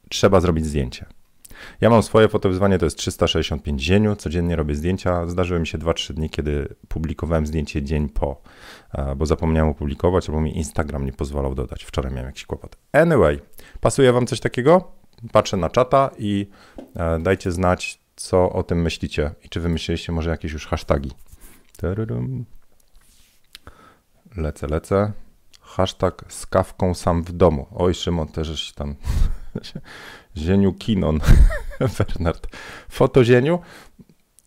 trzeba 0.10 0.39
zrobić 0.39 0.65
zdjęcie. 0.65 1.05
Ja 1.81 1.89
mam 1.89 2.03
swoje 2.03 2.27
fotowyzwanie, 2.27 2.77
to 2.77 2.85
jest 2.85 2.97
365 2.97 3.83
dzieniu, 3.83 4.15
codziennie 4.15 4.55
robię 4.55 4.75
zdjęcia. 4.75 5.27
Zdarzyły 5.27 5.59
mi 5.59 5.67
się 5.67 5.77
2-3 5.77 6.13
dni, 6.13 6.29
kiedy 6.29 6.75
publikowałem 6.87 7.47
zdjęcie 7.47 7.83
dzień 7.83 8.09
po, 8.09 8.41
e, 8.93 9.15
bo 9.15 9.25
zapomniałem 9.25 9.71
opublikować, 9.71 10.29
albo 10.29 10.41
mi 10.41 10.57
Instagram 10.57 11.05
nie 11.05 11.13
pozwalał 11.13 11.55
dodać. 11.55 11.83
Wczoraj 11.83 12.11
miałem 12.11 12.25
jakiś 12.25 12.45
kłopot. 12.45 12.77
Anyway, 12.91 13.39
pasuje 13.81 14.13
wam 14.13 14.27
coś 14.27 14.39
takiego? 14.39 14.91
Patrzę 15.31 15.57
na 15.57 15.69
czata 15.69 16.09
i 16.17 16.47
e, 16.95 17.19
dajcie 17.19 17.51
znać, 17.51 17.99
co 18.15 18.51
o 18.51 18.63
tym 18.63 18.81
myślicie 18.81 19.31
i 19.45 19.49
czy 19.49 19.59
wymyśliliście 19.59 20.11
może 20.11 20.29
jakieś 20.29 20.51
już 20.51 20.67
hasztagi. 20.67 21.11
Lecę, 24.35 24.67
lecę. 24.67 25.11
Hashtag 25.61 26.25
z 26.29 26.45
kawką 26.45 26.93
sam 26.93 27.23
w 27.23 27.31
domu. 27.31 27.67
Oj, 27.75 27.93
Szymon, 27.93 28.27
też 28.27 28.73
tam 28.73 28.95
Zieniu 30.39 30.74
Kinon, 30.74 31.19
Bernard. 31.98 32.48
Fotozieniu? 32.89 33.60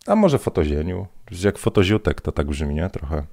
A 0.07 0.15
może 0.15 0.39
fotozieniu? 0.39 1.07
Jak 1.43 1.57
fotoziutek 1.57 2.21
to 2.21 2.31
tak 2.31 2.47
brzmi, 2.47 2.75
nie? 2.75 2.89
Trochę. 2.89 3.17
E, 3.17 3.23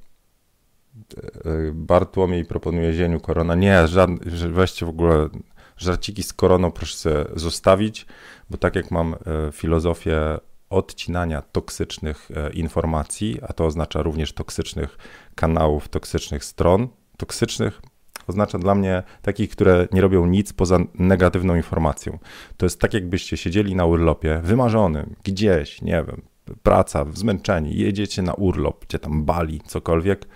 Bartłomiej 1.72 2.44
proponuje 2.44 2.92
zieniu 2.92 3.20
korona. 3.20 3.54
Nie, 3.54 3.88
żadne, 3.88 4.18
weźcie 4.50 4.86
w 4.86 4.88
ogóle 4.88 5.28
żarciki 5.76 6.22
z 6.22 6.32
koroną 6.32 6.70
proszę 6.70 6.96
sobie 6.96 7.24
zostawić, 7.34 8.06
bo 8.50 8.56
tak 8.56 8.76
jak 8.76 8.90
mam 8.90 9.14
e, 9.14 9.16
filozofię 9.52 10.38
odcinania 10.70 11.42
toksycznych 11.42 12.28
e, 12.30 12.50
informacji, 12.50 13.38
a 13.48 13.52
to 13.52 13.66
oznacza 13.66 14.02
również 14.02 14.32
toksycznych 14.32 14.98
kanałów, 15.34 15.88
toksycznych 15.88 16.44
stron, 16.44 16.88
toksycznych 17.16 17.80
oznacza 18.30 18.58
dla 18.58 18.74
mnie 18.74 19.02
takich, 19.22 19.50
które 19.50 19.88
nie 19.92 20.00
robią 20.00 20.26
nic 20.26 20.52
poza 20.52 20.78
negatywną 20.94 21.56
informacją. 21.56 22.18
To 22.56 22.66
jest 22.66 22.80
tak, 22.80 22.94
jakbyście 22.94 23.36
siedzieli 23.36 23.74
na 23.74 23.84
urlopie, 23.84 24.40
wymarzonym, 24.44 25.14
gdzieś, 25.24 25.82
nie 25.82 26.04
wiem, 26.06 26.22
praca, 26.62 27.04
zmęczeni, 27.14 27.78
jedziecie 27.78 28.22
na 28.22 28.34
urlop, 28.34 28.84
gdzie 28.86 28.98
tam 28.98 29.24
Bali, 29.24 29.60
cokolwiek, 29.66 30.28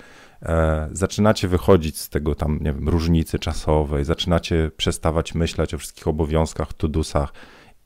e, 0.43 0.89
zaczynacie 0.93 1.49
wychodzić 1.49 1.99
z 1.99 2.09
tego 2.09 2.35
tam, 2.35 2.59
nie 2.63 2.73
wiem, 2.73 2.89
różnicy 2.89 3.39
czasowej, 3.39 4.05
zaczynacie 4.05 4.71
przestawać 4.77 5.35
myśleć 5.35 5.75
o 5.75 5.79
wszystkich 5.79 6.09
obowiązkach, 6.09 6.73
tudusach 6.73 7.33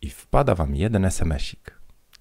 i 0.02 0.10
wpada 0.10 0.54
wam 0.54 0.76
jeden 0.76 1.04
SMS-ik 1.04 1.77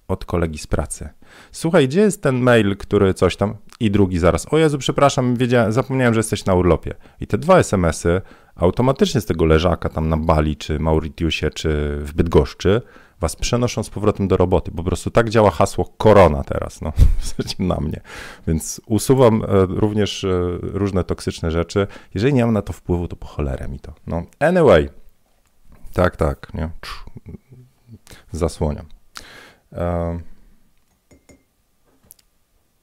od 0.08 0.24
kolegi 0.24 0.58
z 0.58 0.66
pracy. 0.66 1.08
Słuchaj, 1.52 1.88
gdzie 1.88 2.00
jest 2.00 2.22
ten 2.22 2.40
mail, 2.40 2.76
który 2.76 3.14
coś 3.14 3.36
tam? 3.36 3.56
I 3.80 3.90
drugi 3.90 4.18
zaraz. 4.18 4.46
O 4.52 4.58
Jezu, 4.58 4.78
przepraszam, 4.78 5.36
wiedziałem, 5.36 5.72
zapomniałem, 5.72 6.14
że 6.14 6.18
jesteś 6.18 6.44
na 6.44 6.54
urlopie. 6.54 6.94
I 7.20 7.26
te 7.26 7.38
dwa 7.38 7.58
SMS-y 7.58 8.20
automatycznie 8.56 9.20
z 9.20 9.26
tego 9.26 9.44
leżaka 9.44 9.88
tam 9.88 10.08
na 10.08 10.16
Bali, 10.16 10.56
czy 10.56 10.78
Mauritiusie, 10.78 11.50
czy 11.50 11.96
w 12.00 12.12
Bydgoszczy 12.12 12.82
was 13.20 13.36
przenoszą 13.36 13.82
z 13.82 13.90
powrotem 13.90 14.28
do 14.28 14.36
roboty. 14.36 14.70
Po 14.70 14.84
prostu 14.84 15.10
tak 15.10 15.30
działa 15.30 15.50
hasło 15.50 15.84
korona 15.98 16.44
teraz, 16.44 16.80
no, 16.80 16.92
na 17.58 17.76
mnie. 17.80 18.00
Więc 18.46 18.80
usuwam 18.86 19.42
e, 19.42 19.46
również 19.68 20.24
e, 20.24 20.28
różne 20.62 21.04
toksyczne 21.04 21.50
rzeczy. 21.50 21.86
Jeżeli 22.14 22.34
nie 22.34 22.44
mam 22.44 22.54
na 22.54 22.62
to 22.62 22.72
wpływu, 22.72 23.08
to 23.08 23.16
po 23.16 23.26
cholerę 23.26 23.68
mi 23.68 23.80
to. 23.80 23.92
No, 24.06 24.22
anyway. 24.40 24.88
Tak, 25.92 26.16
tak, 26.16 26.54
nie? 26.54 26.70
Zasłoniam. 28.32 28.97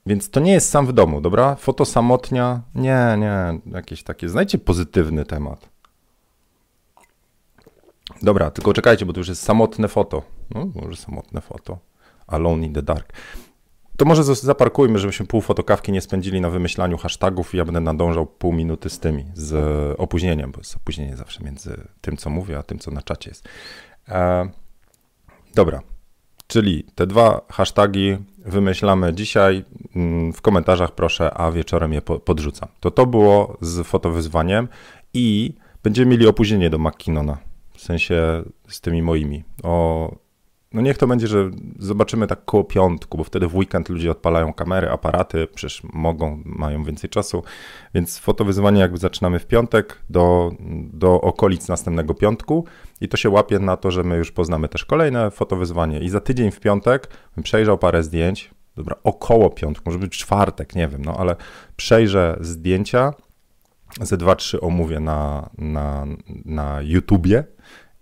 Więc 0.05 0.29
to 0.29 0.39
nie 0.39 0.51
jest 0.51 0.69
sam 0.69 0.87
w 0.87 0.93
domu, 0.93 1.21
dobra? 1.21 1.55
Foto 1.55 1.85
samotnia, 1.85 2.61
nie, 2.75 3.15
nie, 3.17 3.59
jakieś 3.75 4.03
takie, 4.03 4.29
znajdźcie 4.29 4.57
pozytywny 4.57 5.25
temat. 5.25 5.69
Dobra, 8.21 8.51
tylko 8.51 8.73
czekajcie, 8.73 9.05
bo 9.05 9.13
to 9.13 9.19
już 9.19 9.27
jest 9.27 9.43
samotne 9.43 9.87
foto. 9.87 10.21
No, 10.55 10.67
może 10.75 10.97
samotne 10.97 11.41
foto. 11.41 11.79
Alone 12.27 12.65
in 12.65 12.73
the 12.73 12.83
dark. 12.83 13.13
To 13.97 14.05
może 14.05 14.23
zaparkujmy, 14.23 14.99
żebyśmy 14.99 15.25
pół 15.25 15.41
fotokawki 15.41 15.91
nie 15.91 16.01
spędzili 16.01 16.41
na 16.41 16.49
wymyślaniu 16.49 16.97
hashtagów 16.97 17.53
i 17.53 17.57
ja 17.57 17.65
będę 17.65 17.79
nadążał 17.79 18.25
pół 18.25 18.53
minuty 18.53 18.89
z 18.89 18.99
tymi, 18.99 19.25
z 19.33 19.55
opóźnieniem, 19.99 20.51
bo 20.51 20.57
jest 20.57 20.75
opóźnienie 20.75 21.17
zawsze 21.17 21.43
między 21.43 21.87
tym, 22.01 22.17
co 22.17 22.29
mówię, 22.29 22.57
a 22.57 22.63
tym, 22.63 22.79
co 22.79 22.91
na 22.91 23.01
czacie 23.01 23.29
jest. 23.29 23.47
E, 24.09 24.49
dobra, 25.55 25.81
Czyli 26.47 26.83
te 26.95 27.07
dwa 27.07 27.41
hasztagi 27.49 28.17
wymyślamy 28.45 29.13
dzisiaj. 29.13 29.65
Mm, 29.95 30.33
w 30.33 30.41
komentarzach 30.41 30.91
proszę, 30.91 31.33
a 31.33 31.51
wieczorem 31.51 31.93
je 31.93 32.01
podrzucam. 32.01 32.69
To 32.79 32.91
to 32.91 33.05
było 33.05 33.57
z 33.61 33.87
fotowyzwaniem 33.87 34.67
i 35.13 35.53
będziemy 35.83 36.11
mieli 36.11 36.27
opóźnienie 36.27 36.69
do 36.69 36.77
McKinnona. 36.77 37.37
W 37.73 37.81
sensie 37.81 38.43
z 38.67 38.81
tymi 38.81 39.01
moimi. 39.01 39.43
O 39.63 40.15
no 40.75 40.81
niech 40.81 40.97
to 40.97 41.07
będzie, 41.07 41.27
że 41.27 41.51
zobaczymy 41.79 42.27
tak 42.27 42.45
koło 42.45 42.63
piątku, 42.63 43.17
bo 43.17 43.23
wtedy 43.23 43.47
w 43.47 43.55
weekend 43.55 43.89
ludzie 43.89 44.11
odpalają 44.11 44.53
kamery, 44.53 44.89
aparaty, 44.89 45.47
przecież 45.55 45.81
mogą, 45.93 46.41
mają 46.45 46.83
więcej 46.83 47.09
czasu, 47.09 47.43
więc 47.93 48.17
fotowyzwanie 48.17 48.79
jakby 48.81 48.97
zaczynamy 48.97 49.39
w 49.39 49.45
piątek 49.45 50.01
do, 50.09 50.51
do 50.93 51.21
okolic 51.21 51.67
następnego 51.67 52.13
piątku 52.13 52.65
i 53.01 53.07
to 53.07 53.17
się 53.17 53.29
łapie 53.29 53.59
na 53.59 53.77
to, 53.77 53.91
że 53.91 54.03
my 54.03 54.17
już 54.17 54.31
poznamy 54.31 54.69
też 54.69 54.85
kolejne 54.85 55.31
fotowyzwanie 55.31 55.99
i 55.99 56.09
za 56.09 56.19
tydzień 56.19 56.51
w 56.51 56.59
piątek 56.59 57.07
przejrzał 57.43 57.77
parę 57.77 58.03
zdjęć, 58.03 58.51
dobra, 58.75 58.95
około 59.03 59.49
piątku, 59.49 59.83
może 59.85 59.99
być 59.99 60.17
czwartek, 60.17 60.75
nie 60.75 60.87
wiem, 60.87 61.05
no 61.05 61.15
ale 61.17 61.35
przejrzę 61.75 62.37
zdjęcia, 62.41 63.13
ze 64.01 64.17
dwa, 64.17 64.35
trzy 64.35 64.61
omówię 64.61 64.99
na, 64.99 65.49
na, 65.57 66.05
na 66.45 66.81
YouTubie, 66.81 67.43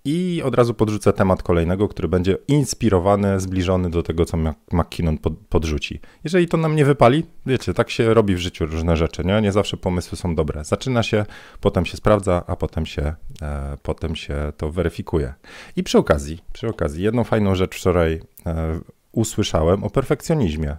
i 0.05 0.41
od 0.45 0.55
razu 0.55 0.73
podrzucę 0.73 1.13
temat 1.13 1.43
kolejnego, 1.43 1.87
który 1.87 2.07
będzie 2.07 2.37
inspirowany, 2.47 3.39
zbliżony 3.39 3.89
do 3.89 4.03
tego, 4.03 4.25
co 4.25 4.37
McKinnon 4.71 5.17
pod, 5.17 5.33
podrzuci. 5.49 5.99
Jeżeli 6.23 6.47
to 6.47 6.57
nam 6.57 6.75
nie 6.75 6.85
wypali, 6.85 7.25
wiecie, 7.45 7.73
tak 7.73 7.89
się 7.89 8.13
robi 8.13 8.35
w 8.35 8.39
życiu 8.39 8.65
różne 8.65 8.97
rzeczy, 8.97 9.23
nie? 9.25 9.41
Nie 9.41 9.51
zawsze 9.51 9.77
pomysły 9.77 10.17
są 10.17 10.35
dobre. 10.35 10.63
Zaczyna 10.63 11.03
się, 11.03 11.25
potem 11.61 11.85
się 11.85 11.97
sprawdza, 11.97 12.43
a 12.47 12.55
potem 12.55 12.85
się, 12.85 13.13
e, 13.41 13.77
potem 13.83 14.15
się 14.15 14.53
to 14.57 14.71
weryfikuje. 14.71 15.33
I 15.75 15.83
przy 15.83 15.97
okazji, 15.97 16.39
przy 16.53 16.67
okazji, 16.67 17.03
jedną 17.03 17.23
fajną 17.23 17.55
rzecz 17.55 17.75
wczoraj 17.75 18.21
e, 18.45 18.79
usłyszałem 19.11 19.83
o 19.83 19.89
perfekcjonizmie. 19.89 20.77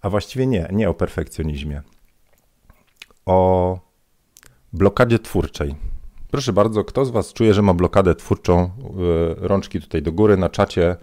A 0.00 0.10
właściwie 0.10 0.46
nie, 0.46 0.68
nie 0.72 0.90
o 0.90 0.94
perfekcjonizmie. 0.94 1.82
O 3.26 3.78
blokadzie 4.72 5.18
twórczej 5.18 5.74
Proszę 6.34 6.52
bardzo, 6.52 6.84
kto 6.84 7.04
z 7.04 7.10
Was 7.10 7.32
czuje, 7.32 7.54
że 7.54 7.62
ma 7.62 7.74
blokadę 7.74 8.14
twórczą? 8.14 8.60
E, 8.62 8.70
rączki 9.36 9.80
tutaj 9.80 10.02
do 10.02 10.12
góry 10.12 10.36
na 10.36 10.48
czacie 10.48 10.96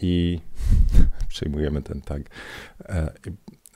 i 0.00 0.40
przejmujemy 1.28 1.82
ten 1.82 2.00
tag. 2.00 2.22
E, 2.80 3.12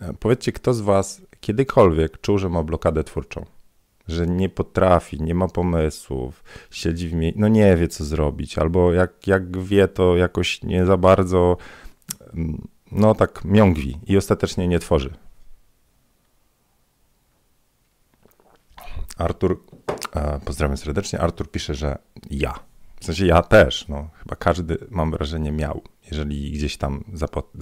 e, 0.00 0.14
powiedzcie, 0.20 0.52
kto 0.52 0.74
z 0.74 0.80
Was 0.80 1.22
kiedykolwiek 1.40 2.20
czuł, 2.20 2.38
że 2.38 2.48
ma 2.48 2.62
blokadę 2.62 3.04
twórczą? 3.04 3.44
że 4.08 4.26
nie 4.26 4.48
potrafi, 4.48 5.22
nie 5.22 5.34
ma 5.34 5.48
pomysłów, 5.48 6.44
siedzi 6.70 7.08
w 7.08 7.12
miejscu, 7.12 7.40
no 7.40 7.48
nie 7.48 7.76
wie 7.76 7.88
co 7.88 8.04
zrobić, 8.04 8.58
albo 8.58 8.92
jak, 8.92 9.26
jak 9.26 9.58
wie, 9.58 9.88
to 9.88 10.16
jakoś 10.16 10.62
nie 10.62 10.86
za 10.86 10.96
bardzo, 10.96 11.56
mm, 12.34 12.68
no 12.92 13.14
tak 13.14 13.44
miągwi 13.44 13.98
i 14.06 14.16
ostatecznie 14.16 14.68
nie 14.68 14.78
tworzy. 14.78 15.14
Artur, 19.18 19.60
pozdrawiam 20.44 20.76
serdecznie, 20.76 21.20
Artur 21.20 21.50
pisze, 21.50 21.74
że 21.74 21.98
ja. 22.30 22.54
W 23.00 23.04
sensie 23.04 23.26
ja 23.26 23.42
też, 23.42 23.88
no 23.88 24.08
chyba 24.18 24.36
każdy, 24.36 24.78
mam 24.90 25.10
wrażenie, 25.10 25.52
miał, 25.52 25.82
jeżeli 26.10 26.52
gdzieś 26.52 26.76
tam 26.76 27.04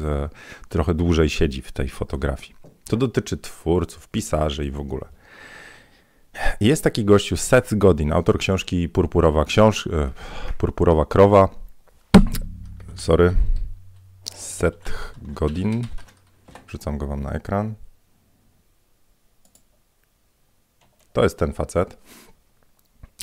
e, 0.00 0.28
trochę 0.68 0.95
dłużej 0.95 1.30
siedzi 1.30 1.62
w 1.62 1.73
tej 1.73 1.88
fotografii. 1.88 2.54
To 2.88 2.97
dotyczy 2.97 3.37
twórców, 3.37 4.09
pisarzy 4.09 4.66
i 4.66 4.71
w 4.71 4.80
ogóle. 4.80 5.04
Jest 6.61 6.85
taki 6.85 7.04
gościu 7.04 7.37
Seth 7.37 7.75
Godin, 7.75 8.12
autor 8.12 8.38
książki 8.38 8.88
Purpurowa 8.88 9.45
książ... 9.45 9.87
E, 9.87 10.11
Purpurowa 10.59 11.06
krowa. 11.06 11.49
Sorry. 12.95 13.35
Seth 14.35 15.14
Godin. 15.23 15.87
Wrzucam 16.66 16.99
go 16.99 17.06
wam 17.06 17.23
na 17.23 17.30
ekran. 17.30 17.75
To 21.16 21.23
jest 21.23 21.38
ten 21.38 21.52
facet. 21.52 21.99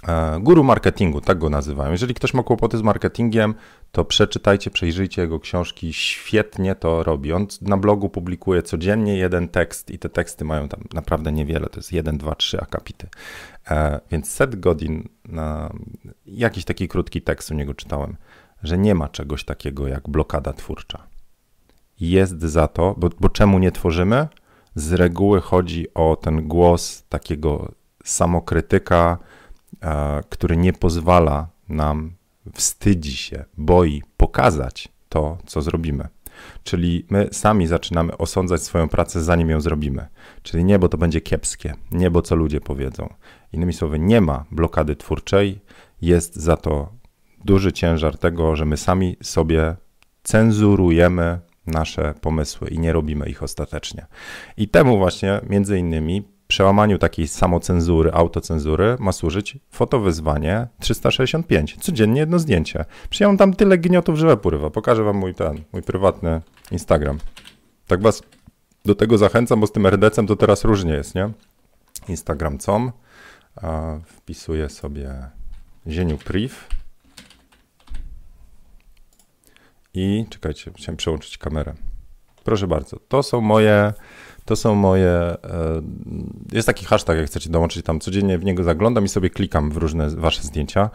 E, 0.07 0.39
guru 0.39 0.63
marketingu, 0.63 1.21
tak 1.21 1.37
go 1.37 1.49
nazywają. 1.49 1.91
Jeżeli 1.91 2.13
ktoś 2.13 2.33
ma 2.33 2.43
kłopoty 2.43 2.77
z 2.77 2.81
marketingiem, 2.81 3.53
to 3.91 4.05
przeczytajcie, 4.05 4.71
przejrzyjcie 4.71 5.21
jego 5.21 5.39
książki. 5.39 5.93
Świetnie 5.93 6.75
to 6.75 7.03
robi. 7.03 7.33
On 7.33 7.47
na 7.61 7.77
blogu 7.77 8.09
publikuje 8.09 8.63
codziennie 8.63 9.17
jeden 9.17 9.47
tekst 9.47 9.91
i 9.91 9.99
te 9.99 10.09
teksty 10.09 10.45
mają 10.45 10.67
tam 10.67 10.83
naprawdę 10.93 11.31
niewiele. 11.31 11.67
To 11.69 11.79
jest 11.79 11.91
jeden, 11.91 12.17
dwa, 12.17 12.35
trzy 12.35 12.61
akapity. 12.61 13.07
E, 13.71 13.99
więc 14.11 14.31
Seth 14.31 14.59
Godin, 14.59 15.09
jakiś 16.25 16.65
taki 16.65 16.87
krótki 16.87 17.21
tekst 17.21 17.51
u 17.51 17.53
niego 17.53 17.73
czytałem, 17.73 18.17
że 18.63 18.77
nie 18.77 18.95
ma 18.95 19.09
czegoś 19.09 19.45
takiego 19.45 19.87
jak 19.87 20.09
blokada 20.09 20.53
twórcza. 20.53 21.07
Jest 21.99 22.41
za 22.41 22.67
to, 22.67 22.95
bo, 22.97 23.09
bo 23.19 23.29
czemu 23.29 23.59
nie 23.59 23.71
tworzymy? 23.71 24.27
Z 24.75 24.93
reguły 24.93 25.41
chodzi 25.41 25.93
o 25.93 26.15
ten 26.15 26.47
głos 26.47 27.03
takiego 27.09 27.82
samokrytyka, 28.03 29.17
E, 29.83 30.23
który 30.29 30.57
nie 30.57 30.73
pozwala 30.73 31.47
nam, 31.69 32.11
wstydzi 32.53 33.15
się, 33.15 33.45
boi 33.57 34.03
pokazać 34.17 34.89
to, 35.09 35.37
co 35.45 35.61
zrobimy. 35.61 36.07
Czyli 36.63 37.05
my 37.09 37.29
sami 37.31 37.67
zaczynamy 37.67 38.17
osądzać 38.17 38.63
swoją 38.63 38.89
pracę, 38.89 39.23
zanim 39.23 39.49
ją 39.49 39.61
zrobimy. 39.61 40.07
Czyli 40.43 40.65
nie, 40.65 40.79
bo 40.79 40.89
to 40.89 40.97
będzie 40.97 41.21
kiepskie, 41.21 41.73
nie, 41.91 42.11
bo 42.11 42.21
co 42.21 42.35
ludzie 42.35 42.61
powiedzą. 42.61 43.13
Innymi 43.51 43.73
słowy, 43.73 43.99
nie 43.99 44.21
ma 44.21 44.45
blokady 44.51 44.95
twórczej, 44.95 45.59
jest 46.01 46.35
za 46.35 46.57
to 46.57 46.89
duży 47.45 47.71
ciężar 47.71 48.17
tego, 48.17 48.55
że 48.55 48.65
my 48.65 48.77
sami 48.77 49.17
sobie 49.21 49.75
cenzurujemy 50.23 51.39
nasze 51.67 52.13
pomysły 52.21 52.69
i 52.69 52.79
nie 52.79 52.93
robimy 52.93 53.29
ich 53.29 53.43
ostatecznie. 53.43 54.05
I 54.57 54.67
temu 54.67 54.97
właśnie 54.97 55.41
między 55.49 55.77
innymi 55.77 56.32
przełamaniu 56.47 56.97
takiej 56.97 57.27
samocenzury, 57.27 58.11
autocenzury 58.11 58.95
ma 58.99 59.11
służyć 59.11 59.57
fotowyzwanie 59.69 60.67
365. 60.79 61.77
Codziennie 61.79 62.19
jedno 62.19 62.39
zdjęcie. 62.39 62.85
Przyjąłem 63.09 63.37
tam 63.37 63.53
tyle 63.53 63.77
gniotów, 63.77 64.17
że 64.17 64.37
porywa. 64.37 64.69
Pokażę 64.69 65.03
wam 65.03 65.17
mój 65.17 65.35
ten, 65.35 65.63
mój 65.73 65.81
prywatny 65.81 66.41
Instagram. 66.71 67.17
Tak 67.87 68.01
was 68.01 68.23
do 68.85 68.95
tego 68.95 69.17
zachęcam, 69.17 69.59
bo 69.59 69.67
z 69.67 69.71
tym 69.71 69.85
RDC-em 69.85 70.27
to 70.27 70.35
teraz 70.35 70.63
różnie 70.63 70.93
jest, 70.93 71.15
nie? 71.15 71.29
Instagram 72.07 72.57
com. 72.57 72.91
Wpisuję 74.05 74.69
sobie 74.69 75.13
zieniu 75.87 76.17
priv. 76.17 76.55
I 79.93 80.25
czekajcie, 80.29 80.71
chciałem 80.75 80.97
przełączyć 80.97 81.37
kamerę. 81.37 81.73
Proszę 82.43 82.67
bardzo, 82.67 82.99
to 83.07 83.23
są 83.23 83.41
moje 83.41 83.93
to 84.45 84.55
są 84.55 84.75
moje. 84.75 85.09
E, 85.09 85.37
jest 86.51 86.67
taki 86.67 86.85
hashtag, 86.85 87.17
jak 87.17 87.25
chcecie 87.25 87.49
dołączyć 87.49 87.85
tam 87.85 87.99
codziennie 87.99 88.37
w 88.37 88.43
niego 88.43 88.63
zaglądam 88.63 89.05
i 89.05 89.09
sobie 89.09 89.29
klikam 89.29 89.71
w 89.71 89.77
różne 89.77 90.09
wasze 90.09 90.43
zdjęcia. 90.43 90.89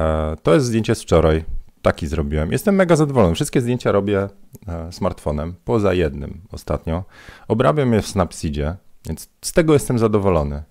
E, 0.00 0.36
to 0.42 0.54
jest 0.54 0.66
zdjęcie 0.66 0.94
z 0.94 1.02
wczoraj. 1.02 1.44
Taki 1.82 2.06
zrobiłem. 2.06 2.52
Jestem 2.52 2.74
mega 2.74 2.96
zadowolony. 2.96 3.34
Wszystkie 3.34 3.60
zdjęcia 3.60 3.92
robię 3.92 4.28
e, 4.68 4.92
smartfonem, 4.92 5.54
poza 5.64 5.94
jednym 5.94 6.40
ostatnio. 6.52 7.04
Obrabiam 7.48 7.92
je 7.92 8.02
w 8.02 8.06
Snapseedzie, 8.06 8.76
więc 9.06 9.28
z 9.40 9.52
tego 9.52 9.72
jestem 9.72 9.98
zadowolony 9.98 10.62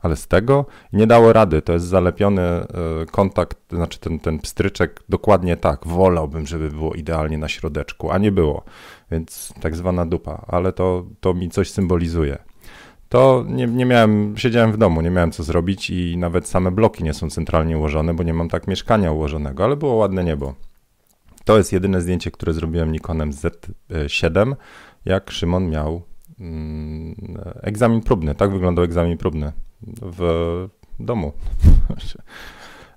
ale 0.00 0.16
z 0.16 0.26
tego 0.26 0.66
nie 0.92 1.06
dało 1.06 1.32
rady. 1.32 1.62
To 1.62 1.72
jest 1.72 1.86
zalepiony 1.86 2.42
e, 2.42 2.66
kontakt, 3.10 3.58
znaczy 3.70 3.98
ten, 4.00 4.18
ten 4.18 4.38
pstryczek 4.38 5.02
dokładnie 5.08 5.56
tak. 5.56 5.86
Wolałbym, 5.86 6.46
żeby 6.46 6.70
było 6.70 6.94
idealnie 6.94 7.38
na 7.38 7.48
środeczku, 7.48 8.10
a 8.10 8.18
nie 8.18 8.32
było. 8.32 8.64
Więc 9.10 9.52
tak 9.60 9.76
zwana 9.76 10.06
dupa, 10.06 10.44
ale 10.48 10.72
to, 10.72 11.04
to 11.20 11.34
mi 11.34 11.50
coś 11.50 11.70
symbolizuje. 11.70 12.38
To 13.08 13.44
nie, 13.48 13.66
nie 13.66 13.86
miałem, 13.86 14.34
siedziałem 14.36 14.72
w 14.72 14.76
domu, 14.76 15.00
nie 15.00 15.10
miałem 15.10 15.32
co 15.32 15.42
zrobić 15.42 15.90
i 15.90 16.16
nawet 16.16 16.48
same 16.48 16.70
bloki 16.70 17.04
nie 17.04 17.14
są 17.14 17.30
centralnie 17.30 17.78
ułożone, 17.78 18.14
bo 18.14 18.22
nie 18.22 18.34
mam 18.34 18.48
tak 18.48 18.66
mieszkania 18.66 19.12
ułożonego, 19.12 19.64
ale 19.64 19.76
było 19.76 19.94
ładne 19.94 20.24
niebo. 20.24 20.54
To 21.44 21.58
jest 21.58 21.72
jedyne 21.72 22.00
zdjęcie, 22.00 22.30
które 22.30 22.52
zrobiłem 22.52 22.92
Nikonem 22.92 23.30
Z7, 23.30 24.54
jak 25.04 25.30
Szymon 25.30 25.70
miał 25.70 26.02
mm, 26.40 27.14
egzamin 27.62 28.00
próbny. 28.00 28.34
Tak 28.34 28.52
wyglądał 28.52 28.84
egzamin 28.84 29.18
próbny 29.18 29.52
w 29.82 30.68
domu. 31.00 31.32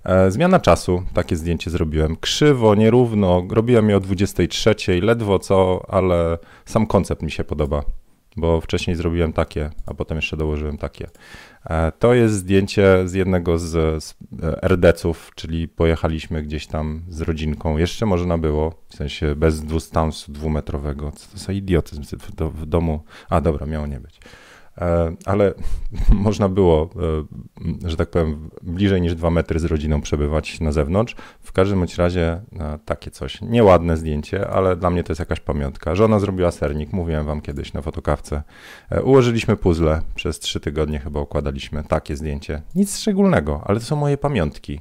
E, 0.04 0.30
zmiana 0.30 0.60
czasu, 0.60 1.02
takie 1.14 1.36
zdjęcie 1.36 1.70
zrobiłem. 1.70 2.16
Krzywo, 2.16 2.74
nierówno, 2.74 3.46
robiłem 3.50 3.90
je 3.90 3.96
o 3.96 4.00
23, 4.00 4.74
ledwo 5.02 5.38
co, 5.38 5.86
ale 5.88 6.38
sam 6.64 6.86
koncept 6.86 7.22
mi 7.22 7.30
się 7.30 7.44
podoba, 7.44 7.82
bo 8.36 8.60
wcześniej 8.60 8.96
zrobiłem 8.96 9.32
takie, 9.32 9.70
a 9.86 9.94
potem 9.94 10.16
jeszcze 10.16 10.36
dołożyłem 10.36 10.78
takie. 10.78 11.08
E, 11.64 11.92
to 11.98 12.14
jest 12.14 12.34
zdjęcie 12.34 13.08
z 13.08 13.12
jednego 13.12 13.58
z, 13.58 14.04
z 14.04 14.14
e, 14.42 14.62
RDC-ów, 14.68 15.30
czyli 15.34 15.68
pojechaliśmy 15.68 16.42
gdzieś 16.42 16.66
tam 16.66 17.02
z 17.08 17.20
rodzinką. 17.20 17.78
Jeszcze 17.78 18.06
można 18.06 18.38
było, 18.38 18.74
w 18.88 18.94
sensie 18.94 19.34
bez 19.36 19.60
dwustansu 19.60 20.32
dwumetrowego. 20.32 21.12
Co 21.12 21.32
to 21.32 21.38
za 21.38 21.52
idiotyzm 21.52 22.02
w, 22.02 22.60
w 22.60 22.66
domu? 22.66 23.04
A 23.28 23.40
dobra, 23.40 23.66
miało 23.66 23.86
nie 23.86 24.00
być. 24.00 24.20
E, 24.78 25.12
ale 25.24 25.54
można 26.26 26.48
było, 26.48 26.90
e, 27.84 27.90
że 27.90 27.96
tak 27.96 28.10
powiem, 28.10 28.50
bliżej 28.62 29.00
niż 29.00 29.14
dwa 29.14 29.30
metry 29.30 29.60
z 29.60 29.64
rodziną 29.64 30.00
przebywać 30.00 30.60
na 30.60 30.72
zewnątrz. 30.72 31.16
W 31.40 31.52
każdym 31.52 31.78
bądź 31.78 31.96
razie 31.96 32.40
e, 32.60 32.78
takie 32.84 33.10
coś. 33.10 33.40
Nieładne 33.40 33.96
zdjęcie, 33.96 34.48
ale 34.48 34.76
dla 34.76 34.90
mnie 34.90 35.04
to 35.04 35.12
jest 35.12 35.20
jakaś 35.20 35.40
pamiątka. 35.40 35.94
Żona 35.94 36.18
zrobiła 36.18 36.50
sernik, 36.50 36.92
mówiłem 36.92 37.26
wam 37.26 37.40
kiedyś 37.40 37.72
na 37.72 37.82
fotokawce. 37.82 38.42
Ułożyliśmy 39.04 39.56
puzzle, 39.56 40.02
przez 40.14 40.38
trzy 40.38 40.60
tygodnie 40.60 40.98
chyba 40.98 41.20
układaliśmy 41.20 41.84
takie 41.84 42.16
zdjęcie. 42.16 42.62
Nic 42.74 42.98
szczególnego, 42.98 43.62
ale 43.64 43.80
to 43.80 43.86
są 43.86 43.96
moje 43.96 44.18
pamiątki. 44.18 44.80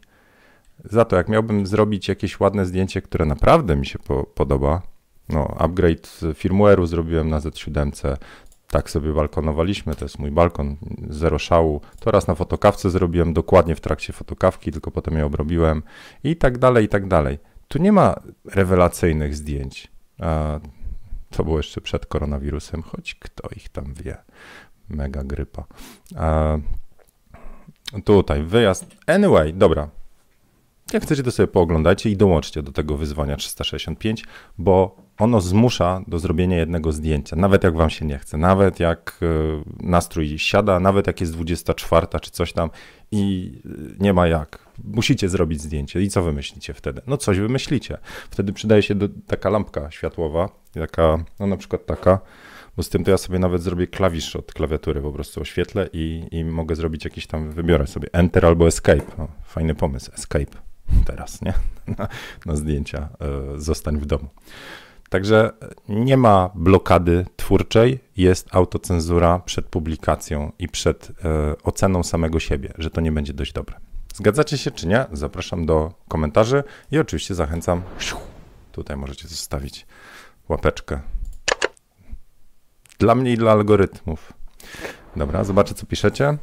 Za 0.86 1.06
to, 1.06 1.15
jak 1.15 1.30
miałbym 1.30 1.67
zrobić 1.67 2.08
jakieś 2.08 2.39
ładne 2.39 2.65
zdjęcie, 2.65 3.01
które 3.01 3.25
naprawdę 3.25 3.75
mi 3.75 3.86
się 3.86 3.99
po 3.99 4.23
podoba, 4.23 4.82
no, 5.30 5.56
upgrade 5.58 6.19
firmware'u 6.34 6.86
zrobiłem 6.86 7.30
na 7.30 7.39
Z7, 7.39 8.15
tak 8.71 8.89
sobie 8.89 9.13
balkonowaliśmy, 9.13 9.95
to 9.95 10.05
jest 10.05 10.19
mój 10.19 10.31
balkon, 10.31 10.77
zero 11.10 11.39
szału. 11.39 11.81
To 11.99 12.12
raz 12.12 12.27
na 12.27 12.36
fotokawce 12.36 12.89
zrobiłem 12.89 13.34
dokładnie 13.34 13.75
w 13.75 13.81
trakcie 13.81 14.13
fotokawki, 14.13 14.71
tylko 14.71 14.91
potem 14.91 15.17
je 15.17 15.25
obrobiłem 15.25 15.84
i 16.23 16.36
tak 16.36 16.57
dalej, 16.57 16.86
i 16.86 16.89
tak 16.89 17.07
dalej. 17.07 17.39
Tu 17.67 17.79
nie 17.79 17.91
ma 17.91 18.15
rewelacyjnych 18.45 19.36
zdjęć. 19.36 19.91
To 21.29 21.43
było 21.43 21.57
jeszcze 21.57 21.81
przed 21.81 22.05
koronawirusem, 22.05 22.81
choć 22.81 23.15
kto 23.15 23.49
ich 23.55 23.69
tam 23.69 23.93
wie. 23.93 24.17
Mega 24.89 25.23
grypa. 25.23 25.63
Tutaj 28.05 28.43
wyjazd. 28.43 28.86
Anyway, 29.07 29.53
dobra. 29.53 29.89
Jak 30.93 31.03
chcecie, 31.03 31.23
to 31.23 31.31
sobie 31.31 31.47
pooglądajcie 31.47 32.10
i 32.10 32.17
dołączcie 32.17 32.63
do 32.63 32.71
tego 32.71 32.97
wyzwania 32.97 33.38
365, 33.38 34.25
bo 34.57 34.95
ono 35.21 35.41
zmusza 35.41 36.01
do 36.07 36.19
zrobienia 36.19 36.57
jednego 36.57 36.91
zdjęcia, 36.91 37.36
nawet 37.36 37.63
jak 37.63 37.75
wam 37.75 37.89
się 37.89 38.05
nie 38.05 38.17
chce, 38.17 38.38
nawet 38.38 38.79
jak 38.79 39.19
e, 39.21 39.86
nastrój 39.88 40.39
siada, 40.39 40.79
nawet 40.79 41.07
jak 41.07 41.21
jest 41.21 41.34
24 41.34 42.07
czy 42.21 42.31
coś 42.31 42.53
tam 42.53 42.69
i 43.12 43.51
e, 43.65 43.69
nie 44.03 44.13
ma 44.13 44.27
jak. 44.27 44.71
Musicie 44.84 45.29
zrobić 45.29 45.62
zdjęcie. 45.62 46.01
I 46.01 46.10
co 46.10 46.21
wymyślicie 46.21 46.73
wtedy? 46.73 47.01
No 47.07 47.17
coś 47.17 47.39
wymyślicie. 47.39 47.97
Wtedy 48.29 48.53
przydaje 48.53 48.81
się 48.81 48.95
do, 48.95 49.07
taka 49.27 49.49
lampka 49.49 49.91
światłowa, 49.91 50.49
taka, 50.73 51.23
no 51.39 51.47
na 51.47 51.57
przykład 51.57 51.86
taka, 51.86 52.19
bo 52.77 52.84
z 52.84 52.89
tym 52.89 53.03
to 53.03 53.12
ja 53.12 53.17
sobie 53.17 53.39
nawet 53.39 53.62
zrobię 53.62 53.88
klawisz 53.88 54.36
od 54.36 54.53
klawiatury, 54.53 55.01
po 55.01 55.12
prostu 55.12 55.41
oświetlę 55.41 55.89
i, 55.93 56.27
i 56.31 56.45
mogę 56.45 56.75
zrobić 56.75 57.05
jakiś 57.05 57.27
tam, 57.27 57.51
wybiorę 57.51 57.88
sobie 57.88 58.07
Enter 58.13 58.45
albo 58.45 58.67
Escape. 58.67 59.17
O, 59.17 59.27
fajny 59.43 59.75
pomysł, 59.75 60.12
Escape 60.13 60.71
teraz, 61.05 61.41
nie? 61.41 61.53
Na, 61.97 62.07
na 62.45 62.55
zdjęcia, 62.55 63.10
e, 63.55 63.60
zostań 63.60 63.97
w 63.97 64.05
domu. 64.05 64.29
Także 65.12 65.52
nie 65.89 66.17
ma 66.17 66.50
blokady 66.56 67.26
twórczej 67.36 68.00
jest 68.17 68.56
autocenzura 68.56 69.39
przed 69.39 69.65
publikacją 69.65 70.52
i 70.60 70.67
przed 70.67 71.10
e, 71.10 71.12
oceną 71.63 72.04
samego 72.04 72.39
siebie, 72.39 72.74
że 72.78 72.89
to 72.89 73.02
nie 73.02 73.12
będzie 73.12 73.34
dość 73.34 73.54
dobre. 73.54 73.76
Zgadzacie 74.15 74.58
się 74.58 74.71
czy 74.71 74.88
nie? 74.88 75.06
Zapraszam 75.12 75.65
do 75.65 75.93
komentarzy 76.08 76.63
i 76.91 77.00
oczywiście 77.00 77.36
zachęcam. 77.36 77.82
Tutaj 78.71 78.97
możecie 78.97 79.28
zostawić 79.28 79.86
łapeczkę. 80.50 81.00
Dla 83.00 83.15
mnie 83.15 83.34
i 83.34 83.38
dla 83.38 83.52
algorytmów. 83.52 84.34
Dobra, 85.15 85.43
zobaczę 85.43 85.74
co 85.74 85.86
piszecie. 85.86 86.38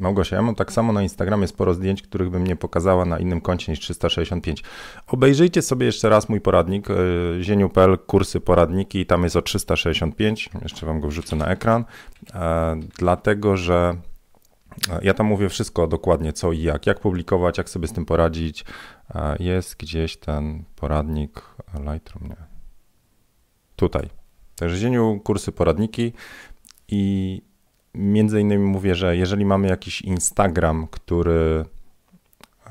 Małgosia, 0.00 0.36
ja 0.36 0.42
mam 0.42 0.54
tak 0.54 0.72
samo 0.72 0.92
na 0.92 1.02
Instagramie 1.02 1.46
sporo 1.46 1.74
zdjęć, 1.74 2.02
których 2.02 2.30
bym 2.30 2.46
nie 2.46 2.56
pokazała 2.56 3.04
na 3.04 3.18
innym 3.18 3.40
koncie 3.40 3.72
niż 3.72 3.80
365. 3.80 4.62
Obejrzyjcie 5.06 5.62
sobie 5.62 5.86
jeszcze 5.86 6.08
raz 6.08 6.28
mój 6.28 6.40
poradnik, 6.40 6.90
e, 6.90 6.94
zieniu.pl, 7.40 7.98
kursy, 7.98 8.40
poradniki, 8.40 9.06
tam 9.06 9.22
jest 9.22 9.36
o 9.36 9.42
365, 9.42 10.50
jeszcze 10.62 10.86
wam 10.86 11.00
go 11.00 11.08
wrzucę 11.08 11.36
na 11.36 11.46
ekran, 11.46 11.84
e, 12.34 12.76
dlatego 12.98 13.56
że 13.56 13.96
e, 14.90 15.00
ja 15.02 15.14
tam 15.14 15.26
mówię 15.26 15.48
wszystko 15.48 15.86
dokładnie, 15.86 16.32
co 16.32 16.52
i 16.52 16.62
jak, 16.62 16.86
jak 16.86 17.00
publikować, 17.00 17.58
jak 17.58 17.70
sobie 17.70 17.88
z 17.88 17.92
tym 17.92 18.04
poradzić. 18.04 18.64
Jest 19.40 19.76
gdzieś 19.76 20.16
ten 20.16 20.64
poradnik, 20.76 21.42
Lightroom, 21.74 22.28
nie. 22.28 22.36
Tutaj. 23.76 24.08
Także 24.56 24.76
zieniu, 24.76 25.20
kursy, 25.24 25.52
poradniki 25.52 26.12
i 26.88 27.42
między 27.94 28.40
innymi 28.40 28.64
mówię, 28.64 28.94
że 28.94 29.16
jeżeli 29.16 29.44
mamy 29.44 29.68
jakiś 29.68 30.02
Instagram, 30.02 30.86
który 30.90 31.64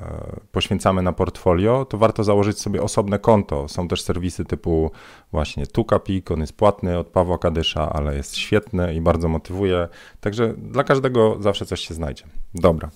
e, 0.00 0.40
poświęcamy 0.52 1.02
na 1.02 1.12
portfolio, 1.12 1.84
to 1.84 1.98
warto 1.98 2.24
założyć 2.24 2.60
sobie 2.60 2.82
osobne 2.82 3.18
konto. 3.18 3.68
Są 3.68 3.88
też 3.88 4.02
serwisy 4.02 4.44
typu 4.44 4.90
właśnie 5.32 5.66
Tukapik, 5.66 6.30
on 6.30 6.40
jest 6.40 6.56
płatny 6.56 6.98
od 6.98 7.06
Pawła 7.06 7.38
Kadysza, 7.38 7.92
ale 7.92 8.16
jest 8.16 8.36
świetny 8.36 8.94
i 8.94 9.00
bardzo 9.00 9.28
motywuje. 9.28 9.88
Także 10.20 10.54
dla 10.58 10.84
każdego 10.84 11.36
zawsze 11.40 11.66
coś 11.66 11.80
się 11.80 11.94
znajdzie. 11.94 12.24
Dobra. 12.54 12.90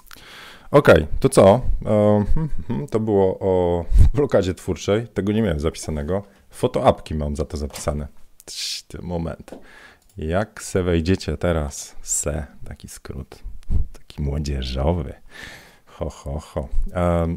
OK, 0.71 0.89
to 1.21 1.29
co? 1.29 1.61
E, 1.87 2.25
hmm, 2.35 2.49
hmm, 2.69 2.87
to 2.89 3.01
było 3.01 3.39
o 3.39 3.85
blokadzie 4.15 4.55
twórczej. 4.55 5.09
Tego 5.09 5.33
nie 5.33 5.43
miałem 5.43 5.61
zapisanego. 5.61 6.23
Fotoapki 6.51 7.15
mam 7.15 7.37
za 7.37 7.45
to 7.45 7.57
zapisane. 7.57 8.09
Moment. 9.03 9.55
Jak 10.19 10.63
se 10.63 10.83
wejdziecie 10.83 11.37
teraz? 11.37 11.97
Se, 12.03 12.47
taki 12.65 12.89
skrót, 12.89 13.39
taki 13.93 14.23
młodzieżowy. 14.23 15.15
Ho, 15.87 16.11
ho, 16.11 16.41
ho. 16.41 16.69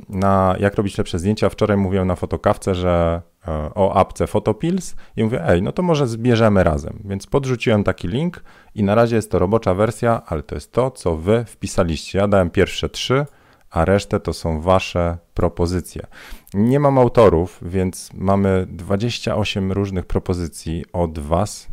Na 0.10 0.56
jak 0.60 0.76
robić 0.76 0.98
lepsze 0.98 1.20
zdjęcia? 1.20 1.50
Wczoraj 1.50 1.78
mówiłem 1.78 2.08
na 2.08 2.16
fotokawce, 2.16 2.76
że 2.76 3.22
e, 3.48 3.52
o 3.76 3.96
apce 3.96 4.28
Photopills 4.28 4.96
i 5.16 5.24
mówię, 5.24 5.48
ej, 5.48 5.62
no 5.62 5.72
to 5.72 5.84
może 5.84 6.08
zbierzemy 6.08 6.64
razem. 6.64 7.00
Więc 7.06 7.28
podrzuciłem 7.28 7.84
taki 7.84 8.08
link 8.08 8.44
i 8.76 8.84
na 8.84 8.96
razie 8.96 9.16
jest 9.16 9.32
to 9.32 9.40
robocza 9.40 9.74
wersja, 9.74 10.22
ale 10.26 10.44
to 10.44 10.56
jest 10.56 10.72
to, 10.72 10.92
co 10.92 11.16
wy 11.16 11.46
wpisaliście. 11.46 12.20
Ja 12.20 12.28
dałem 12.28 12.50
pierwsze 12.50 12.90
trzy, 12.90 13.26
a 13.70 13.86
resztę 13.86 14.20
to 14.20 14.34
są 14.34 14.62
wasze 14.62 15.18
propozycje. 15.34 16.08
Nie 16.54 16.80
mam 16.80 16.98
autorów, 16.98 17.60
więc 17.62 18.10
mamy 18.14 18.68
28 18.70 19.72
różnych 19.72 20.06
propozycji 20.06 20.86
od 20.94 21.20
was. 21.20 21.68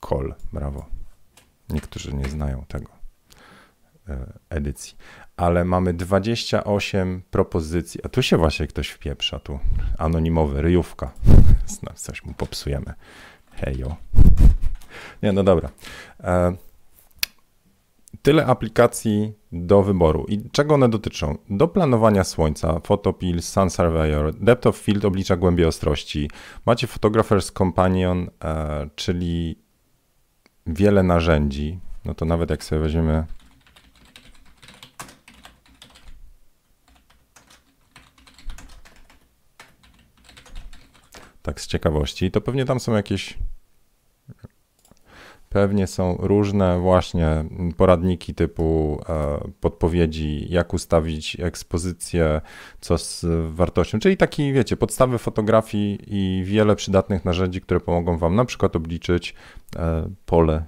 Kol, 0.00 0.34
brawo. 0.52 0.86
Niektórzy 1.70 2.14
nie 2.14 2.28
znają 2.28 2.64
tego 2.68 2.90
e, 4.08 4.32
edycji, 4.50 4.96
ale 5.36 5.64
mamy 5.64 5.94
28 5.94 7.22
propozycji. 7.30 8.00
A 8.04 8.08
tu 8.08 8.22
się 8.22 8.36
właśnie 8.36 8.66
ktoś 8.66 8.88
wpieprza, 8.88 9.38
tu 9.38 9.58
anonimowy, 9.98 10.62
ryjówka. 10.62 11.12
Coś 11.94 12.24
mu 12.24 12.34
popsujemy. 12.34 12.94
Hejo. 13.52 13.96
Nie, 15.22 15.32
no 15.32 15.42
dobra. 15.42 15.70
E, 16.20 16.56
tyle 18.22 18.46
aplikacji 18.46 19.32
do 19.52 19.82
wyboru. 19.82 20.24
I 20.28 20.50
czego 20.50 20.74
one 20.74 20.88
dotyczą? 20.88 21.38
Do 21.50 21.68
planowania 21.68 22.24
słońca, 22.24 22.80
Photopills, 22.80 23.48
Sun 23.48 23.70
Surveyor, 23.70 24.34
Depth 24.34 24.66
of 24.66 24.76
Field 24.76 25.04
oblicza 25.04 25.36
głębię 25.36 25.68
ostrości. 25.68 26.30
Macie 26.66 26.86
Photographer's 26.86 27.52
Companion, 27.52 28.30
e, 28.44 28.88
czyli 28.94 29.62
wiele 30.66 31.02
narzędzi. 31.02 31.78
No 32.04 32.14
to 32.14 32.24
nawet 32.24 32.50
jak 32.50 32.64
sobie 32.64 32.80
weźmiemy 32.80 33.26
tak 41.42 41.60
z 41.60 41.66
ciekawości, 41.66 42.30
to 42.30 42.40
pewnie 42.40 42.64
tam 42.64 42.80
są 42.80 42.92
jakieś 42.92 43.38
Pewnie 45.52 45.86
są 45.86 46.16
różne 46.20 46.80
właśnie 46.80 47.44
poradniki 47.76 48.34
typu 48.34 49.00
e, 49.08 49.38
podpowiedzi, 49.60 50.46
jak 50.52 50.74
ustawić 50.74 51.36
ekspozycję, 51.40 52.40
co 52.80 52.98
z 52.98 53.26
wartością, 53.54 53.98
czyli 53.98 54.16
taki, 54.16 54.52
wiecie, 54.52 54.76
podstawy 54.76 55.18
fotografii 55.18 55.98
i 56.06 56.44
wiele 56.44 56.76
przydatnych 56.76 57.24
narzędzi, 57.24 57.60
które 57.60 57.80
pomogą 57.80 58.18
Wam 58.18 58.34
na 58.34 58.44
przykład 58.44 58.76
obliczyć 58.76 59.34
e, 59.76 60.08
pole, 60.26 60.64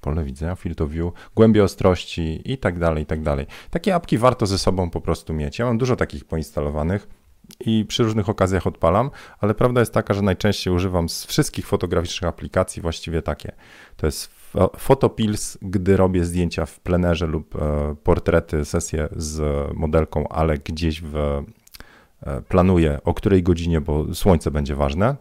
pole 0.00 0.24
widzenia, 0.24 0.54
field 0.54 0.80
of 0.80 0.90
view, 0.90 1.12
głębię 1.34 1.64
ostrości 1.64 2.52
i 2.52 2.58
tak 2.58 2.78
dalej, 2.78 3.02
i 3.02 3.06
tak 3.06 3.22
dalej. 3.22 3.46
Takie 3.70 3.94
apki 3.94 4.18
warto 4.18 4.46
ze 4.46 4.58
sobą 4.58 4.90
po 4.90 5.00
prostu 5.00 5.34
mieć. 5.34 5.58
Ja 5.58 5.64
mam 5.64 5.78
dużo 5.78 5.96
takich 5.96 6.24
poinstalowanych 6.24 7.17
i 7.60 7.84
przy 7.88 8.02
różnych 8.02 8.28
okazjach 8.28 8.66
odpalam, 8.66 9.10
ale 9.40 9.54
prawda 9.54 9.80
jest 9.80 9.92
taka, 9.92 10.14
że 10.14 10.22
najczęściej 10.22 10.74
używam 10.74 11.08
z 11.08 11.24
wszystkich 11.24 11.66
fotograficznych 11.66 12.28
aplikacji 12.28 12.82
właściwie 12.82 13.22
takie. 13.22 13.52
To 13.96 14.06
jest 14.06 14.38
Photopills, 14.78 15.58
gdy 15.62 15.96
robię 15.96 16.24
zdjęcia 16.24 16.66
w 16.66 16.80
plenerze 16.80 17.26
lub 17.26 17.56
e, 17.56 17.94
portrety, 18.02 18.64
sesje 18.64 19.08
z 19.16 19.40
modelką, 19.74 20.28
ale 20.28 20.58
gdzieś 20.58 21.02
w, 21.02 21.16
e, 21.16 22.42
planuję 22.48 22.98
o 23.04 23.14
której 23.14 23.42
godzinie, 23.42 23.80
bo 23.80 24.14
słońce 24.14 24.50
będzie 24.50 24.74
ważne. 24.74 25.16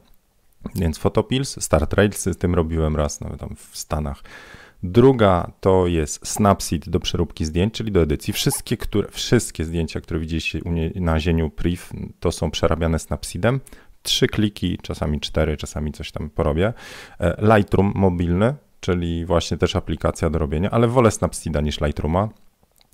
Więc 0.76 0.98
Photopills, 0.98 1.64
Star 1.64 1.88
Trailsy, 1.88 2.34
z 2.34 2.38
tym 2.38 2.56
robiłem 2.56 2.96
raz 2.96 3.22
nawet 3.22 3.40
tam 3.40 3.56
w 3.56 3.78
Stanach. 3.78 4.24
Druga 4.84 5.52
to 5.60 5.88
jest 5.88 6.28
Snapseed 6.28 6.90
do 6.90 7.00
przeróbki 7.00 7.46
zdjęć, 7.46 7.74
czyli 7.74 7.92
do 7.92 8.02
edycji. 8.02 8.34
Wszystkie, 8.34 8.78
które, 8.78 9.08
wszystkie 9.12 9.66
zdjęcia, 9.66 10.02
które 10.02 10.20
widzieliście 10.20 10.64
u 10.64 10.70
mnie 10.70 10.92
na 10.96 11.20
zieniu 11.20 11.50
priv, 11.50 11.82
to 12.20 12.32
są 12.32 12.52
przerabiane 12.52 13.00
Snapseedem. 13.00 13.60
Trzy 14.04 14.28
kliki, 14.28 14.78
czasami 14.82 15.20
cztery, 15.20 15.58
czasami 15.58 15.92
coś 15.92 16.12
tam 16.12 16.30
porobię. 16.30 16.74
E, 17.20 17.58
Lightroom 17.58 17.92
mobilny, 17.96 18.56
czyli 18.80 19.26
właśnie 19.26 19.58
też 19.58 19.76
aplikacja 19.76 20.30
do 20.30 20.40
robienia, 20.40 20.72
ale 20.72 20.88
wolę 20.88 21.12
Snapseeda 21.12 21.62
niż 21.62 21.82
Lightrooma. 21.82 22.30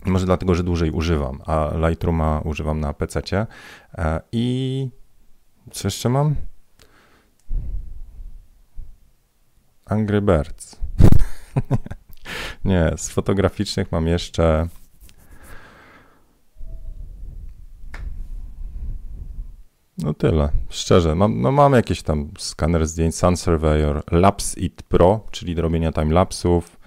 Może 0.05 0.25
dlatego, 0.25 0.55
że 0.55 0.63
dłużej 0.63 0.91
używam, 0.91 1.41
a 1.45 1.71
Lightrooma 1.87 2.41
używam 2.45 2.79
na 2.79 2.93
PC. 2.93 3.21
E, 3.93 4.21
I 4.31 4.89
co 5.71 5.87
jeszcze 5.87 6.09
mam? 6.09 6.35
Angry 9.85 10.21
Birds. 10.21 10.82
Nie, 12.65 12.91
z 12.97 13.09
fotograficznych 13.09 13.91
mam 13.91 14.07
jeszcze. 14.07 14.67
No 19.97 20.13
tyle, 20.13 20.49
szczerze. 20.69 21.15
Mam, 21.15 21.41
no 21.41 21.51
mam 21.51 21.73
jakieś 21.73 22.01
tam 22.01 22.31
skaner 22.37 22.87
zdjęć, 22.87 23.15
Sun 23.15 23.37
Surveyor, 23.37 24.03
Labs 24.11 24.57
It 24.57 24.83
Pro, 24.83 25.27
czyli 25.31 25.55
do 25.55 25.61
robienia 25.61 25.91
timelapsów, 25.91 26.77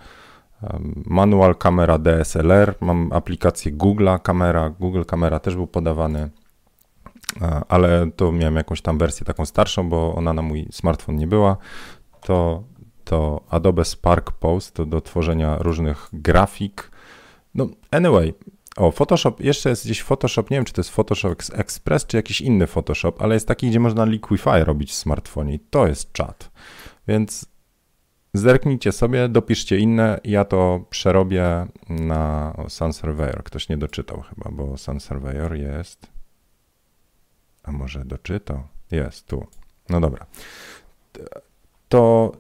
manual 1.07 1.55
kamera 1.55 1.99
DSLR, 1.99 2.75
mam 2.81 3.13
aplikację 3.13 3.73
Google 3.73 4.09
kamera, 4.23 4.71
Google 4.71 5.03
kamera 5.03 5.39
też 5.41 5.57
był 5.57 5.67
podawany, 5.67 6.31
ale 7.69 8.11
to 8.17 8.33
miałem 8.33 8.57
jakąś 8.57 8.83
tam 8.83 8.99
wersję 8.99 9.27
taką 9.27 9.47
starszą, 9.47 9.89
bo 9.89 10.15
ona 10.15 10.33
na 10.33 10.43
mój 10.43 10.69
smartfon 10.73 11.17
nie 11.17 11.27
była. 11.27 11.57
To 12.21 12.63
to 13.07 13.41
Adobe 13.51 13.85
Spark 13.85 14.33
Post 14.33 14.83
do 14.83 15.01
tworzenia 15.01 15.59
różnych 15.59 16.09
grafik. 16.13 16.91
No, 17.55 17.67
anyway, 17.91 18.35
o, 18.77 18.91
Photoshop, 18.91 19.41
jeszcze 19.41 19.71
jest 19.71 19.85
gdzieś 19.85 20.03
Photoshop, 20.03 20.51
nie 20.51 20.57
wiem, 20.57 20.65
czy 20.65 20.73
to 20.73 20.81
jest 20.81 20.91
Photoshop 20.91 21.37
Express, 21.53 22.07
czy 22.07 22.17
jakiś 22.17 22.41
inny 22.41 22.67
Photoshop, 22.67 23.13
ale 23.19 23.35
jest 23.35 23.49
taki, 23.49 23.71
gdzie 23.71 23.81
można 23.81 24.05
Liquify 24.05 24.65
robić 24.65 24.91
w 24.91 24.95
smartfonie 24.95 25.55
i 25.55 25.59
to 25.59 25.87
jest 25.87 26.13
czat. 26.13 26.51
Więc 27.09 27.47
zerknijcie 28.35 28.93
sobie, 28.93 29.29
dopiszcie 29.29 29.79
inne, 29.79 30.21
ja 30.25 30.45
to 30.45 30.85
przerobię 30.91 31.67
na 31.89 32.55
Sun 32.69 32.93
Surveyor. 32.93 33.45
Ktoś 33.45 33.69
nie 33.69 33.77
doczytał 33.77 34.21
chyba, 34.23 34.51
bo 34.51 34.77
Sun 34.77 35.01
Surveyor 35.01 35.55
jest... 35.55 36.07
A 37.63 37.73
może 37.73 38.05
doczytał? 38.05 38.63
Jest, 38.91 39.27
tu. 39.27 39.47
No 39.89 40.01
dobra. 40.01 40.27
To 41.89 42.33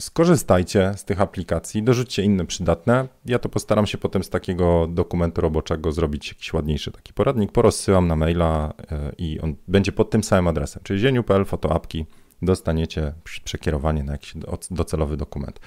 skorzystajcie 0.00 0.92
z 0.96 1.04
tych 1.04 1.20
aplikacji, 1.20 1.82
dorzućcie 1.82 2.22
inne 2.22 2.46
przydatne. 2.46 3.08
Ja 3.24 3.38
to 3.38 3.48
postaram 3.48 3.86
się 3.86 3.98
potem 3.98 4.24
z 4.24 4.30
takiego 4.30 4.86
dokumentu 4.86 5.40
roboczego 5.40 5.92
zrobić 5.92 6.28
jakiś 6.28 6.52
ładniejszy 6.52 6.92
taki 6.92 7.12
poradnik. 7.12 7.52
Porozsyłam 7.52 8.08
na 8.08 8.16
maila 8.16 8.74
e, 8.90 9.12
i 9.18 9.40
on 9.40 9.54
będzie 9.68 9.92
pod 9.92 10.10
tym 10.10 10.24
samym 10.24 10.48
adresem, 10.48 10.82
czyli 10.82 11.00
zieniu.pl, 11.00 11.44
fotoapki. 11.44 12.06
dostaniecie 12.42 13.14
przekierowanie 13.44 14.02
na 14.02 14.12
jakiś 14.12 14.34
docelowy 14.70 15.16
dokument. 15.16 15.60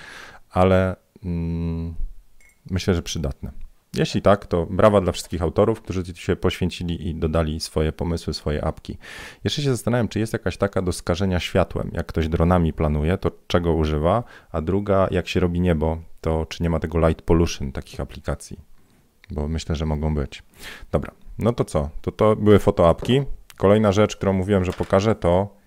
Ale 0.50 0.96
mm, 1.24 1.96
myślę, 2.70 2.94
że 2.94 3.04
przydatne. 3.04 3.66
Jeśli 4.00 4.22
tak, 4.22 4.46
to 4.46 4.66
brawa 4.66 5.02
dla 5.02 5.12
wszystkich 5.12 5.42
autorów, 5.42 5.82
którzy 5.82 6.04
się 6.16 6.36
poświęcili 6.36 7.08
i 7.08 7.16
dodali 7.16 7.60
swoje 7.60 7.92
pomysły, 7.92 8.34
swoje 8.34 8.66
apki. 8.66 8.98
Jeszcze 9.44 9.62
się 9.62 9.70
zastanawiam, 9.70 10.08
czy 10.08 10.20
jest 10.20 10.34
jakaś 10.34 10.58
taka 10.58 10.82
do 10.82 10.92
skażenia 10.92 11.40
światłem. 11.40 11.92
Jak 11.94 12.06
ktoś 12.06 12.28
dronami 12.28 12.74
planuje, 12.74 13.18
to 13.18 13.32
czego 13.48 13.74
używa, 13.74 14.24
a 14.52 14.62
druga, 14.62 15.08
jak 15.12 15.28
się 15.28 15.40
robi 15.40 15.62
niebo, 15.62 15.98
to 16.22 16.46
czy 16.46 16.64
nie 16.64 16.70
ma 16.70 16.80
tego 16.80 17.08
light 17.08 17.22
pollution 17.22 17.72
takich 17.72 18.00
aplikacji, 18.00 18.60
bo 19.32 19.48
myślę, 19.48 19.76
że 19.76 19.86
mogą 19.86 20.16
być. 20.16 20.44
Dobra, 20.92 21.12
no 21.40 21.54
to 21.54 21.66
co? 21.66 21.90
To 22.02 22.12
to 22.12 22.36
były 22.36 22.60
fotoapki. 22.60 23.22
Kolejna 23.58 23.92
rzecz, 23.92 24.16
którą 24.16 24.34
mówiłem, 24.34 24.66
że 24.66 24.74
pokażę, 24.74 25.16
to 25.16 25.58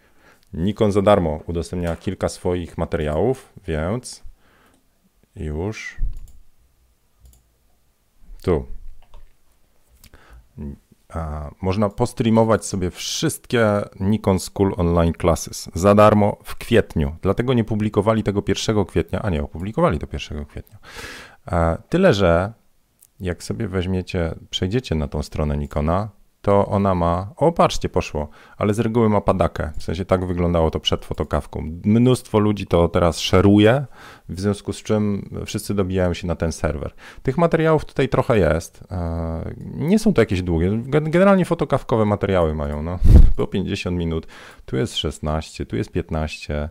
Nikon 0.55 0.93
za 0.93 1.03
darmo 1.03 1.41
udostępnia 1.47 1.97
kilka 1.97 2.29
swoich 2.29 2.79
materiałów, 2.79 3.53
więc 3.67 4.23
już 5.37 5.97
tu. 8.41 8.67
A, 11.09 11.51
można 11.63 11.89
postreamować 11.89 12.67
sobie 12.67 12.91
wszystkie 12.91 13.83
Nikon 14.01 14.39
School 14.39 14.75
Online 14.77 15.13
Classes 15.21 15.71
za 15.75 15.95
darmo 15.95 16.37
w 16.45 16.57
kwietniu. 16.57 17.17
Dlatego 17.23 17.55
nie 17.55 17.65
publikowali 17.65 18.23
tego 18.23 18.43
1 18.49 18.85
kwietnia, 18.85 19.23
a 19.23 19.31
nie, 19.31 19.43
opublikowali 19.43 19.99
to 19.99 20.07
1 20.13 20.45
kwietnia. 20.45 20.79
A, 21.47 21.79
tyle, 21.89 22.15
że 22.15 22.53
jak 23.21 23.43
sobie 23.43 23.69
weźmiecie, 23.69 24.35
przejdziecie 24.51 24.95
na 24.95 25.09
tą 25.09 25.23
stronę 25.23 25.57
Nikona, 25.57 26.09
to 26.43 26.67
ona 26.67 26.95
ma, 26.95 27.33
o 27.37 27.53
patrzcie, 27.53 27.89
poszło, 27.89 28.29
ale 28.57 28.75
z 28.75 28.79
reguły 28.79 29.09
ma 29.09 29.21
padakę, 29.21 29.71
w 29.79 29.83
sensie 29.83 30.05
tak 30.05 30.27
wyglądało 30.27 30.71
to 30.71 30.81
przed 30.81 31.05
fotokawką. 31.05 31.81
Mnóstwo 31.85 32.39
ludzi 32.39 32.67
to 32.67 32.89
teraz 32.89 33.19
szeruje, 33.19 33.87
w 34.29 34.41
związku 34.41 34.73
z 34.73 34.83
czym 34.83 35.31
wszyscy 35.47 35.75
dobijają 35.75 36.15
się 36.15 36.27
na 36.27 36.37
ten 36.37 36.53
serwer. 36.53 36.93
Tych 37.23 37.39
materiałów 37.39 37.85
tutaj 37.85 38.09
trochę 38.09 38.39
jest, 38.39 38.85
e, 38.91 39.55
nie 39.75 39.99
są 39.99 40.13
to 40.13 40.23
jakieś 40.23 40.43
długie, 40.43 40.83
generalnie 40.87 41.45
fotokawkowe 41.45 42.05
materiały 42.05 42.55
mają, 42.55 42.83
no, 42.83 42.99
po 43.37 43.47
50 43.47 43.97
minut, 43.97 44.27
tu 44.67 44.77
jest 44.77 44.97
16, 44.97 45.67
tu 45.67 45.77
jest 45.77 45.93
15, 45.93 46.69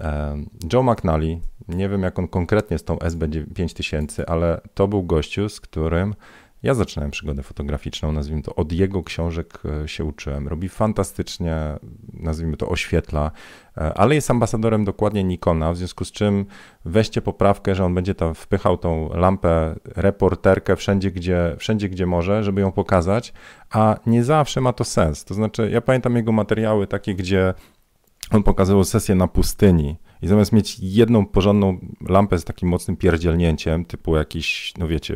e, 0.00 0.36
Joe 0.72 0.82
McNally, 0.82 1.40
nie 1.68 1.88
wiem 1.88 2.02
jak 2.02 2.18
on 2.18 2.28
konkretnie 2.28 2.78
z 2.78 2.84
tą 2.84 2.98
SB 2.98 3.28
5000, 3.54 4.28
ale 4.28 4.60
to 4.74 4.88
był 4.88 5.02
gościu, 5.02 5.48
z 5.48 5.60
którym 5.60 6.14
ja 6.62 6.74
zaczynałem 6.74 7.10
przygodę 7.10 7.42
fotograficzną, 7.42 8.12
nazwijmy 8.12 8.42
to, 8.42 8.54
od 8.54 8.72
jego 8.72 9.02
książek 9.02 9.58
e, 9.84 9.88
się 9.88 10.04
uczyłem. 10.04 10.48
Robi 10.48 10.68
fantastycznie, 10.68 11.56
nazwijmy 12.12 12.56
to, 12.56 12.68
oświetla, 12.68 13.30
e, 13.76 13.94
ale 13.94 14.14
jest 14.14 14.30
ambasadorem 14.30 14.84
dokładnie 14.84 15.24
Nikona, 15.24 15.72
w 15.72 15.76
związku 15.76 16.04
z 16.04 16.12
czym 16.12 16.46
weźcie 16.84 17.22
poprawkę, 17.22 17.74
że 17.74 17.84
on 17.84 17.94
będzie 17.94 18.14
tam 18.14 18.34
wpychał 18.34 18.78
tą 18.78 19.08
lampę, 19.14 19.74
reporterkę 19.84 20.76
wszędzie 20.76 21.10
gdzie, 21.10 21.56
wszędzie, 21.58 21.88
gdzie 21.88 22.06
może, 22.06 22.44
żeby 22.44 22.60
ją 22.60 22.72
pokazać, 22.72 23.32
a 23.70 23.96
nie 24.06 24.24
zawsze 24.24 24.60
ma 24.60 24.72
to 24.72 24.84
sens. 24.84 25.24
To 25.24 25.34
znaczy, 25.34 25.70
ja 25.72 25.80
pamiętam 25.80 26.16
jego 26.16 26.32
materiały 26.32 26.86
takie, 26.86 27.14
gdzie 27.14 27.54
on 28.30 28.42
pokazywał 28.42 28.84
sesję 28.84 29.14
na 29.14 29.28
pustyni, 29.28 29.96
i 30.22 30.28
zamiast 30.28 30.52
mieć 30.52 30.76
jedną 30.80 31.26
porządną 31.26 31.78
lampę 32.08 32.38
z 32.38 32.44
takim 32.44 32.68
mocnym 32.68 32.96
pierdzielnięciem, 32.96 33.84
typu 33.84 34.16
jakiś, 34.16 34.72
no 34.78 34.88
wiecie, 34.88 35.14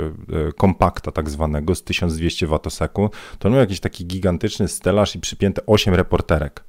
e, 0.48 0.52
kompakta 0.52 1.12
tak 1.12 1.30
zwanego 1.30 1.74
z 1.74 1.82
1200 1.82 2.46
watoseku, 2.46 3.10
to 3.38 3.50
miał 3.50 3.58
jakiś 3.60 3.80
taki 3.80 4.06
gigantyczny 4.06 4.68
stelaż 4.68 5.16
i 5.16 5.20
przypięte 5.20 5.62
8 5.66 5.94
reporterek. 5.94 6.64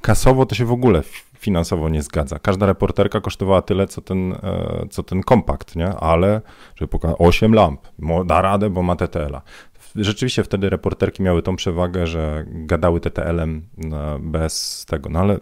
Kasowo 0.00 0.46
to 0.46 0.54
się 0.54 0.64
w 0.64 0.72
ogóle 0.72 1.02
finansowo 1.38 1.88
nie 1.88 2.02
zgadza. 2.02 2.38
Każda 2.38 2.66
reporterka 2.66 3.20
kosztowała 3.20 3.62
tyle, 3.62 3.86
co 3.86 4.00
ten, 4.00 4.32
e, 4.32 4.86
co 4.90 5.02
ten 5.02 5.22
kompakt, 5.22 5.76
nie? 5.76 5.88
Ale, 5.88 6.40
żeby 6.76 6.88
pokazać, 6.88 7.16
8 7.20 7.54
lamp, 7.54 7.80
da 8.26 8.42
radę, 8.42 8.70
bo 8.70 8.82
ma 8.82 8.96
TTL-a. 8.96 9.42
Rzeczywiście 9.96 10.44
wtedy 10.44 10.70
reporterki 10.70 11.22
miały 11.22 11.42
tą 11.42 11.56
przewagę, 11.56 12.06
że 12.06 12.44
gadały 12.48 13.00
TTL-em 13.00 13.62
e, 13.92 14.18
bez 14.20 14.84
tego, 14.88 15.08
no 15.10 15.20
ale 15.20 15.40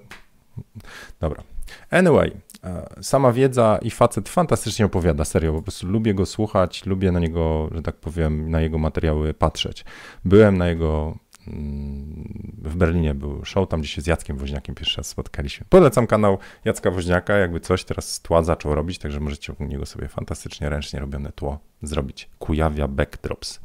dobra, 1.21 1.43
Anyway, 1.91 2.41
e, 2.65 2.89
sama 3.03 3.33
wiedza 3.33 3.79
i 3.83 3.91
facet 3.91 4.29
fantastycznie 4.29 4.87
opowiada, 4.87 5.25
serio, 5.25 5.53
po 5.53 5.63
prostu 5.63 5.87
lubię 5.87 6.15
go 6.15 6.27
słuchać, 6.27 6.87
lubię 6.87 7.13
na 7.13 7.21
niego, 7.21 7.69
że 7.73 7.83
tak 7.83 7.97
powiem, 7.97 8.51
na 8.51 8.61
jego 8.61 8.79
materiały 8.79 9.35
patrzeć. 9.35 9.85
Byłem 10.25 10.59
na 10.59 10.69
jego 10.69 11.19
mm, 11.47 12.53
w 12.63 12.77
Berlinie 12.77 13.15
był 13.15 13.45
show, 13.45 13.69
tam 13.69 13.81
gdzie 13.81 13.89
się 13.89 14.03
z 14.03 14.07
Jackiem 14.07 14.37
Woźniakiem 14.37 14.75
pierwszy 14.75 14.97
raz 14.97 15.07
spotkaliśmy. 15.07 15.67
Polecam 15.69 16.07
kanał 16.07 16.39
Jacka 16.65 16.91
Woźniaka, 16.91 17.37
jakby 17.37 17.61
coś 17.61 17.85
teraz 17.85 18.21
tła 18.21 18.43
zaczął 18.43 18.75
robić, 18.75 18.99
także 18.99 19.21
możecie 19.21 19.53
u 19.53 19.65
niego 19.65 19.87
sobie 19.87 20.09
fantastycznie 20.09 20.69
ręcznie 20.69 21.01
robione 21.01 21.33
tło 21.33 21.59
zrobić. 21.83 22.31
Kujawia 22.39 22.89
Backdrops. 22.89 23.61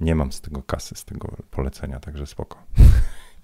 Nie 0.00 0.14
mam 0.14 0.32
z 0.32 0.40
tego 0.40 0.62
kasy, 0.62 0.94
z 0.94 1.04
tego 1.04 1.36
polecenia, 1.50 2.00
także 2.00 2.26
spoko. 2.26 2.58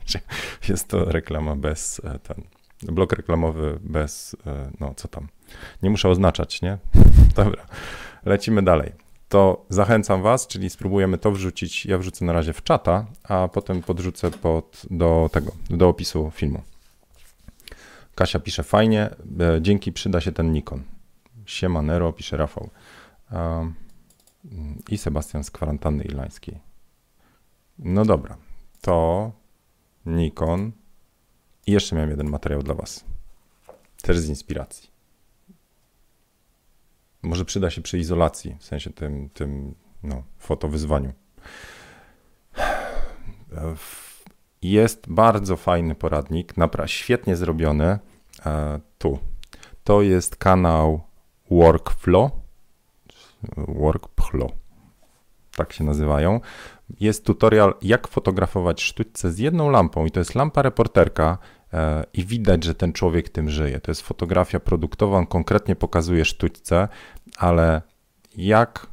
Jest 0.68 0.88
to 0.88 1.04
reklama 1.04 1.56
bez 1.56 2.00
e, 2.04 2.18
ten 2.18 2.44
blok 2.82 3.12
reklamowy 3.12 3.78
bez, 3.82 4.36
e, 4.46 4.70
no 4.80 4.94
co 4.96 5.08
tam, 5.08 5.28
nie 5.82 5.90
muszę 5.90 6.08
oznaczać, 6.08 6.62
nie? 6.62 6.78
Dobra, 7.36 7.66
lecimy 8.24 8.62
dalej. 8.62 8.92
To 9.28 9.66
zachęcam 9.68 10.22
Was, 10.22 10.46
czyli 10.46 10.70
spróbujemy 10.70 11.18
to 11.18 11.32
wrzucić. 11.32 11.86
Ja 11.86 11.98
wrzucę 11.98 12.24
na 12.24 12.32
razie 12.32 12.52
w 12.52 12.62
czata, 12.62 13.06
a 13.22 13.48
potem 13.48 13.82
podrzucę 13.82 14.30
pod, 14.30 14.82
do 14.90 15.30
tego, 15.32 15.52
do 15.70 15.88
opisu 15.88 16.30
filmu. 16.30 16.62
Kasia 18.14 18.40
pisze 18.40 18.62
fajnie, 18.62 19.10
e, 19.40 19.62
dzięki 19.62 19.92
przyda 19.92 20.20
się 20.20 20.32
ten 20.32 20.52
Nikon. 20.52 20.82
Siema 21.46 21.82
Nero, 21.82 22.12
pisze 22.12 22.36
Rafał. 22.36 22.70
I 24.88 24.98
Sebastian 24.98 25.44
z 25.44 25.50
kwarantanny 25.50 26.04
irlandzkiej. 26.04 26.58
No 27.78 28.04
dobra, 28.04 28.36
to 28.80 29.32
Nikon 30.06 30.72
i 31.70 31.72
jeszcze 31.72 31.96
miałem 31.96 32.10
jeden 32.10 32.30
materiał 32.30 32.62
dla 32.62 32.74
Was. 32.74 33.04
Też 34.02 34.18
z 34.18 34.28
inspiracji. 34.28 34.90
Może 37.22 37.44
przyda 37.44 37.70
się 37.70 37.82
przy 37.82 37.98
izolacji, 37.98 38.56
w 38.58 38.64
sensie 38.64 38.90
tym, 38.90 39.30
tym 39.30 39.74
no, 40.02 40.22
fotowyzwaniu. 40.38 41.12
Jest 44.62 45.08
bardzo 45.08 45.56
fajny 45.56 45.94
poradnik, 45.94 46.56
naprawdę 46.56 46.88
świetnie 46.88 47.36
zrobiony. 47.36 47.98
E, 48.46 48.80
tu. 48.98 49.18
To 49.84 50.02
jest 50.02 50.36
kanał 50.36 51.00
Workflow. 51.50 52.30
Workflow. 53.56 54.50
Tak 55.56 55.72
się 55.72 55.84
nazywają. 55.84 56.40
Jest 57.00 57.24
tutorial, 57.24 57.74
jak 57.82 58.08
fotografować 58.08 58.82
sztućce 58.82 59.32
z 59.32 59.38
jedną 59.38 59.70
lampą, 59.70 60.06
i 60.06 60.10
to 60.10 60.20
jest 60.20 60.34
lampa 60.34 60.62
reporterka 60.62 61.38
i 62.14 62.24
widać, 62.24 62.64
że 62.64 62.74
ten 62.74 62.92
człowiek 62.92 63.28
tym 63.28 63.50
żyje. 63.50 63.80
To 63.80 63.90
jest 63.90 64.02
fotografia 64.02 64.60
produktowa, 64.60 65.18
on 65.18 65.26
konkretnie 65.26 65.76
pokazuje 65.76 66.24
sztućce, 66.24 66.88
ale 67.36 67.82
jak. 68.36 68.86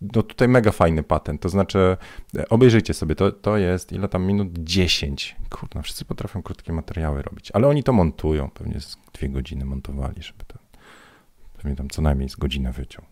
No 0.00 0.22
tutaj 0.22 0.48
mega 0.48 0.72
fajny 0.72 1.02
patent, 1.02 1.40
to 1.40 1.48
znaczy 1.48 1.96
e, 2.36 2.48
obejrzyjcie 2.48 2.94
sobie, 2.94 3.14
to, 3.14 3.32
to 3.32 3.56
jest 3.56 3.92
ile 3.92 4.08
tam 4.08 4.24
minut? 4.24 4.48
10. 4.58 5.36
Kurde, 5.50 5.82
wszyscy 5.82 6.04
potrafią 6.04 6.42
krótkie 6.42 6.72
materiały 6.72 7.22
robić, 7.22 7.50
ale 7.50 7.68
oni 7.68 7.82
to 7.82 7.92
montują, 7.92 8.50
pewnie 8.50 8.80
z 8.80 8.98
dwie 9.12 9.28
godziny 9.28 9.64
montowali, 9.64 10.22
żeby 10.22 10.44
to, 10.46 10.58
pewnie 11.56 11.76
tam 11.76 11.88
co 11.88 12.02
najmniej 12.02 12.28
z 12.28 12.36
godzinę 12.36 12.72
wyciął. 12.72 13.04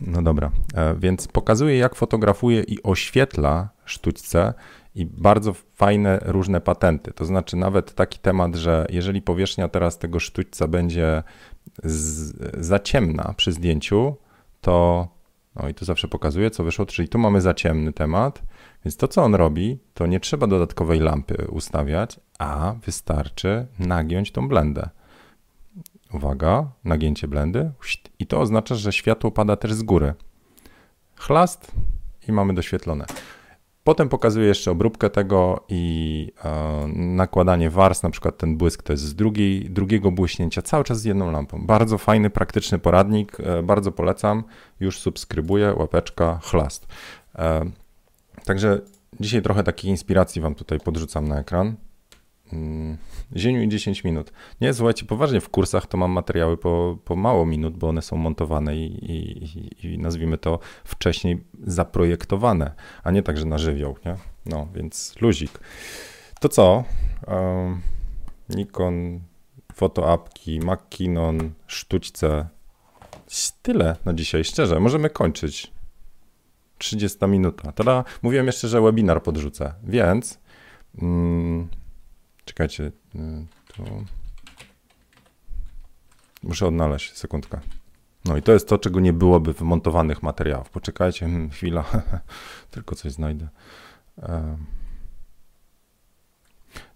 No 0.00 0.22
dobra, 0.22 0.50
e, 0.74 0.94
więc 0.94 1.28
pokazuje 1.28 1.78
jak 1.78 1.94
fotografuje 1.94 2.62
i 2.62 2.82
oświetla 2.82 3.68
sztućce 3.84 4.54
i 4.96 5.06
bardzo 5.06 5.52
fajne 5.52 6.18
różne 6.22 6.60
patenty. 6.60 7.12
To 7.12 7.24
znaczy 7.24 7.56
nawet 7.56 7.94
taki 7.94 8.18
temat, 8.18 8.54
że 8.54 8.86
jeżeli 8.90 9.22
powierzchnia 9.22 9.68
teraz 9.68 9.98
tego 9.98 10.20
sztućca 10.20 10.68
będzie 10.68 11.22
z, 11.84 12.32
za 12.66 12.78
ciemna 12.78 13.34
przy 13.36 13.52
zdjęciu, 13.52 14.16
to 14.60 15.08
no 15.56 15.68
i 15.68 15.74
tu 15.74 15.84
zawsze 15.84 16.08
pokazuje, 16.08 16.50
co 16.50 16.64
wyszło, 16.64 16.86
czyli 16.86 17.08
tu 17.08 17.18
mamy 17.18 17.40
za 17.40 17.54
ciemny 17.54 17.92
temat, 17.92 18.42
więc 18.84 18.96
to, 18.96 19.08
co 19.08 19.24
on 19.24 19.34
robi, 19.34 19.78
to 19.94 20.06
nie 20.06 20.20
trzeba 20.20 20.46
dodatkowej 20.46 21.00
lampy 21.00 21.46
ustawiać, 21.50 22.20
a 22.38 22.74
wystarczy 22.86 23.66
nagiąć 23.78 24.32
tą 24.32 24.48
blendę. 24.48 24.88
Uwaga, 26.14 26.70
nagięcie 26.84 27.28
blendy 27.28 27.70
i 28.18 28.26
to 28.26 28.40
oznacza, 28.40 28.74
że 28.74 28.92
światło 28.92 29.30
pada 29.30 29.56
też 29.56 29.74
z 29.74 29.82
góry. 29.82 30.14
Chlast 31.16 31.72
i 32.28 32.32
mamy 32.32 32.54
doświetlone. 32.54 33.06
Potem 33.86 34.08
pokazuję 34.08 34.46
jeszcze 34.46 34.70
obróbkę 34.70 35.10
tego 35.10 35.64
i 35.68 36.32
e, 36.44 36.86
nakładanie 36.96 37.70
wars, 37.70 38.02
na 38.02 38.10
przykład 38.10 38.38
ten 38.38 38.56
błysk 38.56 38.82
to 38.82 38.92
jest 38.92 39.02
z 39.04 39.14
drugiej, 39.14 39.70
drugiego 39.70 40.10
błyśnięcia, 40.10 40.62
cały 40.62 40.84
czas 40.84 41.00
z 41.00 41.04
jedną 41.04 41.30
lampą. 41.30 41.66
Bardzo 41.66 41.98
fajny, 41.98 42.30
praktyczny 42.30 42.78
poradnik, 42.78 43.40
e, 43.40 43.62
bardzo 43.62 43.92
polecam. 43.92 44.44
Już 44.80 44.98
subskrybuję, 44.98 45.74
łapeczka, 45.76 46.40
chlast. 46.42 46.86
E, 47.38 47.70
także 48.44 48.80
dzisiaj 49.20 49.42
trochę 49.42 49.62
takiej 49.62 49.90
inspiracji 49.90 50.42
Wam 50.42 50.54
tutaj 50.54 50.80
podrzucam 50.80 51.28
na 51.28 51.40
ekran. 51.40 51.76
Mm, 52.52 52.96
zieniu 53.36 53.62
i 53.62 53.68
10 53.68 54.04
minut. 54.04 54.32
Nie, 54.60 54.74
słuchajcie, 54.74 55.04
poważnie 55.04 55.40
w 55.40 55.48
kursach 55.48 55.86
to 55.86 55.96
mam 55.98 56.10
materiały 56.10 56.56
po, 56.56 56.98
po 57.04 57.16
mało 57.16 57.46
minut, 57.46 57.76
bo 57.76 57.88
one 57.88 58.02
są 58.02 58.16
montowane 58.16 58.76
i, 58.76 59.12
i, 59.12 59.86
i 59.86 59.98
nazwijmy 59.98 60.38
to 60.38 60.58
wcześniej 60.84 61.44
zaprojektowane, 61.64 62.72
a 63.02 63.10
nie 63.10 63.22
tak, 63.22 63.38
że 63.38 63.44
na 63.44 63.58
żywioł, 63.58 63.96
nie? 64.06 64.16
No, 64.46 64.68
więc 64.74 65.14
luzik. 65.20 65.60
To 66.40 66.48
co? 66.48 66.84
Um, 67.26 67.80
Nikon, 68.48 69.20
fotoapki, 69.74 70.60
Mackinon, 70.60 71.50
sztućce. 71.66 72.48
Tyle 73.62 73.96
na 74.04 74.14
dzisiaj, 74.14 74.44
szczerze. 74.44 74.80
Możemy 74.80 75.10
kończyć. 75.10 75.72
30 76.78 77.26
minuta. 77.26 77.72
Teraz 77.72 78.04
mówiłem 78.22 78.46
jeszcze, 78.46 78.68
że 78.68 78.80
webinar 78.80 79.22
podrzucę, 79.22 79.74
więc... 79.84 80.38
Mm, 81.02 81.68
Czekajcie, 82.46 82.84
y. 82.84 82.90
Muszę 86.42 86.66
odnaleźć, 86.66 87.16
sekundkę. 87.16 87.60
No 88.24 88.36
i 88.36 88.42
to 88.42 88.52
jest 88.52 88.68
to, 88.68 88.78
czego 88.78 89.00
nie 89.00 89.12
byłoby 89.12 89.54
w 89.54 89.60
montowanych 89.60 90.22
materiałach. 90.22 90.68
Poczekajcie, 90.68 91.26
hmm, 91.26 91.50
chwila, 91.50 91.84
tylko 92.70 92.94
coś 92.94 93.12
znajdę. 93.12 93.48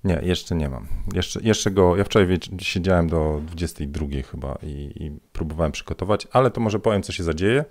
Nie, 0.04 0.20
jeszcze 0.22 0.54
nie 0.54 0.68
mam. 0.68 0.86
Jeszcze, 1.14 1.40
jeszcze 1.42 1.70
go, 1.70 1.96
ja 1.96 2.04
wczoraj 2.04 2.38
siedziałem 2.58 3.08
do 3.08 3.40
22 3.46 4.06
chyba 4.30 4.58
i, 4.62 4.92
i 4.96 5.20
próbowałem 5.32 5.72
przygotować, 5.72 6.28
ale 6.32 6.50
to 6.50 6.60
może 6.60 6.78
powiem, 6.78 7.02
co 7.02 7.12
się 7.12 7.22
zadzieje. 7.22 7.64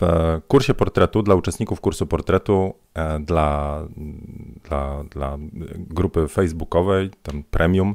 W 0.00 0.40
kursie 0.48 0.74
portretu, 0.74 1.22
dla 1.22 1.34
uczestników 1.34 1.80
kursu 1.80 2.06
portretu, 2.06 2.74
e, 2.94 3.20
dla, 3.20 3.80
dla, 4.68 5.04
dla 5.04 5.38
grupy 5.76 6.28
facebookowej, 6.28 7.10
tam 7.22 7.42
premium, 7.50 7.94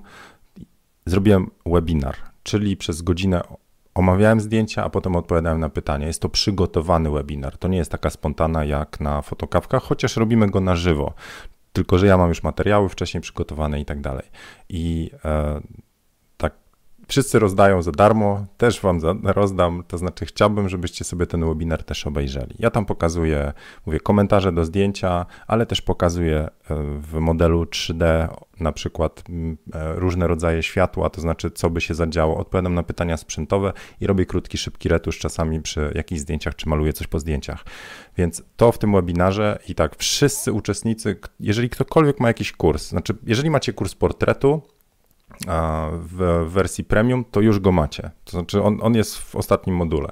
zrobiłem 1.06 1.52
webinar, 1.66 2.16
czyli 2.44 2.78
przez 2.78 3.02
godzinę 3.02 3.42
omawiałem 3.96 4.42
zdjęcia, 4.42 4.84
a 4.84 4.90
potem 4.90 5.16
odpowiadałem 5.16 5.60
na 5.60 5.70
pytania. 5.70 6.08
Jest 6.08 6.22
to 6.22 6.30
przygotowany 6.30 7.12
webinar. 7.12 7.58
To 7.58 7.68
nie 7.68 7.78
jest 7.78 7.92
taka 7.92 8.10
spontana 8.10 8.66
jak 8.66 9.00
na 9.00 9.22
fotokawkach, 9.22 9.84
chociaż 9.84 10.18
robimy 10.18 10.50
go 10.50 10.62
na 10.62 10.76
żywo. 10.76 11.14
Tylko, 11.74 11.98
że 11.98 12.08
ja 12.08 12.18
mam 12.18 12.30
już 12.30 12.44
materiały 12.44 12.90
wcześniej 12.90 13.22
przygotowane 13.22 13.82
i 13.82 13.86
tak 13.86 14.02
dalej. 14.02 14.26
I 14.70 15.12
e, 15.26 15.62
wszyscy 17.08 17.40
rozdają 17.40 17.82
za 17.82 17.92
darmo, 17.92 18.46
też 18.58 18.82
wam 18.82 19.00
za, 19.00 19.16
rozdam, 19.24 19.84
to 19.88 19.98
znaczy 19.98 20.26
chciałbym, 20.26 20.70
żebyście 20.70 21.06
sobie 21.06 21.28
ten 21.28 21.46
webinar 21.46 21.84
też 21.84 22.08
obejrzeli. 22.08 22.56
Ja 22.60 22.72
tam 22.72 22.86
pokazuję, 22.86 23.54
mówię, 23.86 24.00
komentarze 24.00 24.52
do 24.52 24.66
zdjęcia, 24.66 25.26
ale 25.48 25.66
też 25.66 25.82
pokazuję 25.82 26.38
e, 26.38 26.50
w 27.00 27.14
modelu 27.14 27.64
3D 27.64 28.28
na 28.60 28.72
przykład 28.72 29.24
e, 29.74 29.96
różne 29.96 30.28
rodzaje 30.28 30.64
światła, 30.64 31.10
to 31.10 31.22
znaczy 31.22 31.52
co 31.52 31.70
by 31.70 31.82
się 31.82 31.94
zadziało, 31.94 32.38
odpowiadam 32.38 32.74
na 32.74 32.84
pytania 32.84 33.18
sprzętowe 33.18 33.74
i 34.02 34.08
robię 34.08 34.26
krótki, 34.26 34.58
szybki 34.58 34.90
retusz 34.90 35.20
czasami 35.20 35.62
przy 35.62 35.92
jakichś 35.96 36.22
zdjęciach, 36.22 36.56
czy 36.56 36.70
maluję 36.70 36.94
coś 36.94 37.08
po 37.08 37.20
zdjęciach. 37.20 37.66
Więc 38.18 38.44
to 38.56 38.72
w 38.72 38.78
tym 38.78 38.94
webinarze 38.94 39.60
i 39.68 39.76
tak 39.76 39.96
wszyscy 39.96 40.52
uczestnicy, 40.52 41.20
jeżeli 41.40 41.70
ktokolwiek 41.70 42.20
ma 42.20 42.28
jakiś 42.28 42.52
kurs, 42.52 42.90
znaczy 42.90 43.16
jeżeli 43.24 43.50
macie 43.50 43.74
kurs 43.74 43.96
portretu, 43.96 44.62
w 45.92 46.46
wersji 46.48 46.84
premium, 46.84 47.26
to 47.32 47.42
już 47.42 47.60
go 47.60 47.72
macie. 47.72 48.12
To 48.24 48.32
znaczy 48.32 48.64
on, 48.64 48.80
on 48.82 48.96
jest 48.96 49.18
w 49.18 49.36
ostatnim 49.36 49.76
module. 49.76 50.12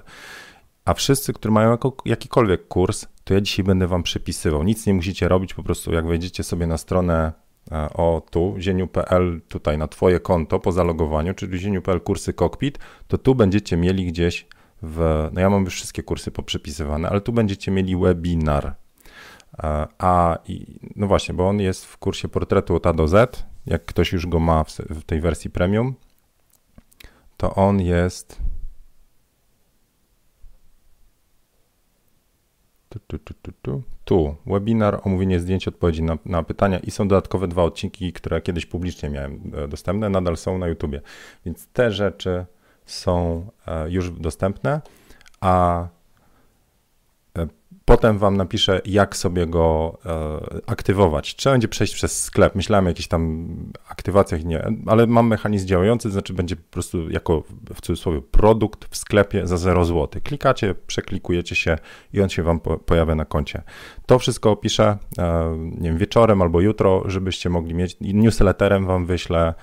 A 0.86 0.94
wszyscy, 0.94 1.34
którzy 1.34 1.52
mają 1.52 1.72
jako, 1.72 1.96
jakikolwiek 2.06 2.68
kurs, 2.68 3.08
to 3.24 3.34
ja 3.34 3.42
dzisiaj 3.42 3.66
będę 3.66 3.88
wam 3.88 4.04
przypisywał. 4.04 4.64
Nic 4.64 4.88
nie 4.88 4.94
musicie 4.94 5.28
robić, 5.28 5.54
po 5.54 5.64
prostu 5.64 5.94
jak 5.94 6.08
wejdziecie 6.08 6.44
sobie 6.44 6.68
na 6.68 6.78
stronę 6.78 7.34
e, 7.72 7.90
o 7.94 8.22
tu, 8.32 8.56
zieniu.pl, 8.60 9.42
tutaj 9.48 9.78
na 9.78 9.88
twoje 9.88 10.20
konto 10.20 10.60
po 10.60 10.72
zalogowaniu, 10.72 11.34
czyli 11.34 11.60
zieniu.pl 11.60 12.02
kursy 12.02 12.34
cockpit, 12.34 12.80
to 13.08 13.18
tu 13.18 13.36
będziecie 13.36 13.78
mieli 13.78 14.06
gdzieś 14.06 14.48
w, 14.82 15.30
no 15.34 15.42
ja 15.42 15.50
mam 15.50 15.64
już 15.64 15.76
wszystkie 15.76 16.04
kursy 16.04 16.32
poprzepisywane, 16.32 17.10
ale 17.10 17.22
tu 17.22 17.34
będziecie 17.34 17.72
mieli 17.72 17.96
webinar. 17.98 18.76
E, 19.64 19.88
a 19.98 20.38
no 20.96 21.08
właśnie, 21.08 21.34
bo 21.34 21.50
on 21.50 21.60
jest 21.60 21.86
w 21.86 21.98
kursie 21.98 22.28
portretu 22.28 22.76
od 22.76 22.88
A 22.88 22.94
do 22.94 23.08
Z, 23.08 23.46
jak 23.66 23.86
ktoś 23.86 24.14
już 24.14 24.28
go 24.28 24.40
ma 24.40 24.64
w, 24.64 25.04
tej 25.06 25.22
wersji 25.22 25.50
premium, 25.50 25.96
to 27.38 27.56
on 27.56 27.82
jest. 27.82 28.42
Tu, 32.90 33.00
tu, 33.00 33.20
tu, 33.20 33.34
tu, 33.34 33.52
tu. 33.62 33.84
tu, 34.06 34.36
webinar, 34.46 35.02
omówienie 35.04 35.40
zdjęć, 35.40 35.68
odpowiedzi 35.68 36.04
na, 36.04 36.18
na, 36.26 36.44
pytania 36.44 36.80
i 36.80 36.92
są 36.92 37.08
dodatkowe 37.08 37.48
dwa 37.48 37.64
odcinki, 37.64 38.14
które 38.14 38.42
kiedyś 38.42 38.66
publicznie 38.66 39.10
miałem 39.10 39.52
e, 39.56 39.68
dostępne, 39.68 40.10
nadal 40.10 40.38
są 40.38 40.58
na 40.58 40.68
YouTubie. 40.68 41.02
Więc 41.46 41.68
te 41.68 41.92
rzeczy 41.92 42.46
są 42.86 43.46
e, 43.68 43.90
już 43.90 44.12
dostępne, 44.12 44.82
a 45.42 45.88
Potem 47.86 48.18
wam 48.18 48.38
napiszę, 48.38 48.82
jak 48.86 49.18
sobie 49.18 49.48
go 49.48 49.98
e, 50.06 50.40
aktywować. 50.66 51.36
Trzeba 51.36 51.54
będzie 51.54 51.68
przejść 51.68 51.94
przez 51.94 52.24
sklep. 52.24 52.56
Myślałem 52.56 52.86
o 52.86 52.90
jakichś 52.90 53.08
tam 53.08 53.48
aktywacjach, 53.90 54.44
nie, 54.44 54.68
ale 54.86 55.08
mam 55.08 55.28
mechanizm 55.28 55.68
działający, 55.68 56.08
to 56.08 56.14
znaczy 56.14 56.34
będzie 56.34 56.56
po 56.56 56.72
prostu 56.72 57.10
jako 57.10 57.44
w 57.76 57.82
cudzysłowie 57.82 58.22
produkt 58.22 58.86
w 58.90 58.98
sklepie 58.98 59.48
za 59.48 59.58
0 59.58 59.86
zł. 59.86 60.22
Klikacie, 60.24 60.76
przeklikujecie 60.88 61.56
się 61.56 61.78
i 62.14 62.22
on 62.22 62.30
się 62.30 62.44
wam 62.44 62.60
po, 62.60 62.78
pojawia 62.78 63.16
na 63.16 63.26
koncie. 63.26 63.62
To 64.06 64.20
wszystko 64.20 64.52
opiszę, 64.52 64.98
e, 65.18 65.56
nie 65.58 65.90
wiem, 65.90 65.98
wieczorem 65.98 66.42
albo 66.42 66.62
jutro, 66.62 67.04
żebyście 67.06 67.50
mogli 67.50 67.74
mieć. 67.74 67.98
Newsletterem 68.02 68.86
wam 68.86 69.06
wyślę 69.06 69.54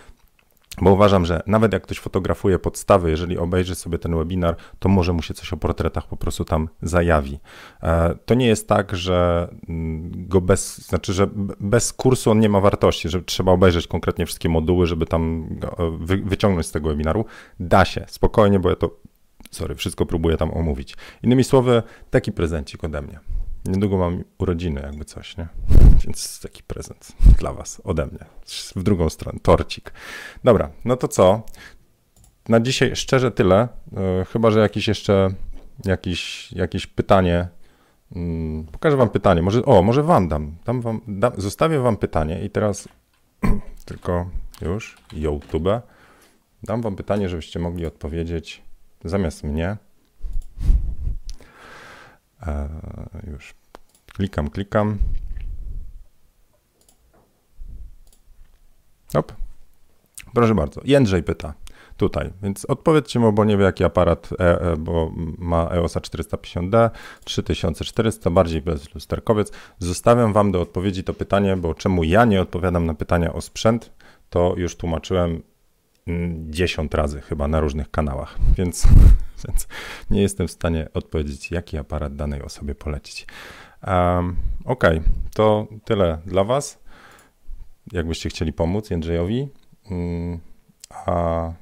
bo 0.78 0.92
uważam, 0.92 1.26
że 1.26 1.42
nawet 1.46 1.72
jak 1.72 1.82
ktoś 1.82 1.98
fotografuje 1.98 2.58
podstawy, 2.58 3.10
jeżeli 3.10 3.38
obejrzy 3.38 3.74
sobie 3.74 3.98
ten 3.98 4.16
webinar, 4.16 4.56
to 4.78 4.88
może 4.88 5.12
mu 5.12 5.22
się 5.22 5.34
coś 5.34 5.52
o 5.52 5.56
portretach 5.56 6.06
po 6.06 6.16
prostu 6.16 6.44
tam 6.44 6.68
zajawi. 6.82 7.40
E, 7.82 8.14
to 8.24 8.34
nie 8.34 8.46
jest 8.46 8.68
tak, 8.68 8.96
że 8.96 9.48
mm, 9.68 10.28
go 10.28 10.40
bez, 10.40 10.78
znaczy, 10.78 11.12
że 11.12 11.28
bez 11.60 11.92
kursu 11.92 12.30
on 12.30 12.40
nie 12.40 12.48
ma 12.48 12.60
wartości, 12.60 13.08
że 13.08 13.22
trzeba 13.22 13.52
obejrzeć 13.52 13.86
konkretnie 13.86 14.26
wszystkie 14.26 14.48
moduły, 14.48 14.86
żeby 14.86 15.06
tam 15.06 15.48
e, 15.78 16.18
wyciągnąć 16.24 16.66
z 16.66 16.72
tego 16.72 16.88
webinaru. 16.88 17.24
Da 17.60 17.84
się, 17.84 18.04
spokojnie, 18.08 18.60
bo 18.60 18.70
ja 18.70 18.76
to, 18.76 18.90
sorry, 19.50 19.74
wszystko 19.74 20.06
próbuję 20.06 20.36
tam 20.36 20.50
omówić. 20.50 20.96
Innymi 21.22 21.44
słowy, 21.44 21.82
taki 22.10 22.32
prezencik 22.32 22.84
ode 22.84 23.02
mnie. 23.02 23.20
Niedługo 23.64 23.98
mam 23.98 24.24
urodziny, 24.38 24.80
jakby 24.80 25.04
coś, 25.04 25.36
nie? 25.36 25.48
Więc 26.04 26.40
taki 26.40 26.62
prezent 26.62 27.12
dla 27.38 27.52
Was, 27.52 27.80
ode 27.84 28.06
mnie. 28.06 28.24
W 28.76 28.82
drugą 28.82 29.10
stronę, 29.10 29.38
torcik. 29.42 29.92
Dobra, 30.44 30.70
no 30.84 30.96
to 30.96 31.08
co? 31.08 31.42
Na 32.48 32.60
dzisiaj 32.60 32.96
szczerze 32.96 33.30
tyle. 33.30 33.68
E, 33.96 34.24
chyba, 34.24 34.50
że 34.50 34.60
jakieś 34.60 34.88
jeszcze 34.88 35.30
jakieś, 35.84 36.52
jakieś 36.52 36.86
pytanie. 36.86 37.48
Mm, 38.16 38.64
pokażę 38.64 38.96
Wam 38.96 39.08
pytanie. 39.08 39.42
Może, 39.42 39.64
o, 39.64 39.82
może 39.82 40.02
Wam 40.02 40.28
dam. 40.28 40.56
dam 40.64 40.80
wam, 40.80 41.00
zostawię 41.36 41.78
Wam 41.78 41.96
pytanie 41.96 42.44
i 42.44 42.50
teraz 42.50 42.88
tylko 43.86 44.30
już 44.62 44.96
YouTube. 45.12 45.68
Dam 46.62 46.82
Wam 46.82 46.96
pytanie, 46.96 47.28
żebyście 47.28 47.58
mogli 47.58 47.86
odpowiedzieć 47.86 48.62
zamiast 49.04 49.44
mnie. 49.44 49.76
E, 52.46 52.68
już 53.30 53.54
klikam, 54.12 54.50
klikam. 54.50 54.98
Hop. 59.12 59.32
Proszę 60.34 60.54
bardzo. 60.54 60.80
Jędrzej 60.84 61.22
pyta 61.22 61.54
tutaj, 61.96 62.30
więc 62.42 62.64
odpowiedzcie 62.64 63.20
mu, 63.20 63.32
bo 63.32 63.44
nie 63.44 63.56
wie 63.56 63.64
jaki 63.64 63.84
aparat, 63.84 64.30
e, 64.40 64.60
e, 64.60 64.76
bo 64.76 65.12
ma 65.38 65.70
EOSa 65.70 66.00
450D, 66.00 66.90
3400, 67.24 68.30
bardziej 68.30 68.62
bez 68.62 68.94
lusterkowiec. 68.94 69.52
Zostawiam 69.78 70.32
wam 70.32 70.52
do 70.52 70.60
odpowiedzi 70.60 71.04
to 71.04 71.14
pytanie, 71.14 71.56
bo 71.56 71.74
czemu 71.74 72.04
ja 72.04 72.24
nie 72.24 72.40
odpowiadam 72.40 72.86
na 72.86 72.94
pytania 72.94 73.32
o 73.32 73.40
sprzęt, 73.40 73.92
to 74.30 74.54
już 74.56 74.76
tłumaczyłem 74.76 75.42
10 76.50 76.94
razy 76.94 77.20
chyba 77.20 77.48
na 77.48 77.60
różnych 77.60 77.90
kanałach, 77.90 78.38
więc, 78.58 78.88
więc 79.46 79.68
nie 80.10 80.22
jestem 80.22 80.48
w 80.48 80.50
stanie 80.50 80.88
odpowiedzieć, 80.94 81.50
jaki 81.50 81.78
aparat 81.78 82.16
danej 82.16 82.42
osobie 82.42 82.74
polecić. 82.74 83.26
Um, 83.86 84.36
ok, 84.64 84.84
to 85.34 85.66
tyle 85.84 86.18
dla 86.26 86.44
Was. 86.44 86.78
Jakbyście 87.92 88.28
chcieli 88.28 88.52
pomóc 88.52 88.90
Jędrzejowi. 88.90 89.48
Um, 89.90 90.40
a 91.06 91.52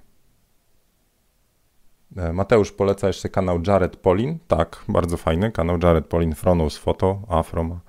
e, 2.16 2.32
Mateusz 2.32 2.72
poleca 2.72 3.06
jeszcze 3.06 3.28
kanał 3.28 3.60
Jared 3.66 3.96
Polin. 3.96 4.38
Tak, 4.48 4.84
bardzo 4.88 5.16
fajny 5.16 5.52
kanał 5.52 5.78
Jared 5.82 6.06
Polin, 6.06 6.34
Fronos 6.34 6.76
Photo, 6.76 7.22
Afro. 7.28 7.80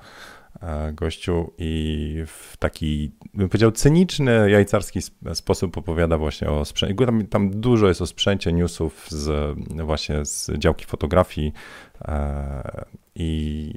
E, 0.62 0.94
gościu 0.94 1.54
i 1.58 2.24
w 2.28 2.58
taki, 2.58 3.12
bym 3.34 3.50
powiedział, 3.50 3.72
cyniczny, 3.72 4.50
jajcarski 4.52 5.00
sposób 5.34 5.78
opowiada 5.78 6.18
właśnie 6.18 6.50
o 6.50 6.66
sprzęcie. 6.66 7.06
Tam, 7.06 7.28
tam 7.28 7.50
dużo 7.62 7.88
jest 7.88 8.02
o 8.02 8.08
sprzęcie, 8.08 8.54
newsów 8.54 9.08
z, 9.10 9.58
właśnie 9.86 10.26
z 10.26 10.52
działki 10.58 10.86
fotografii 10.86 11.54
e, 12.02 12.86
i 13.16 13.74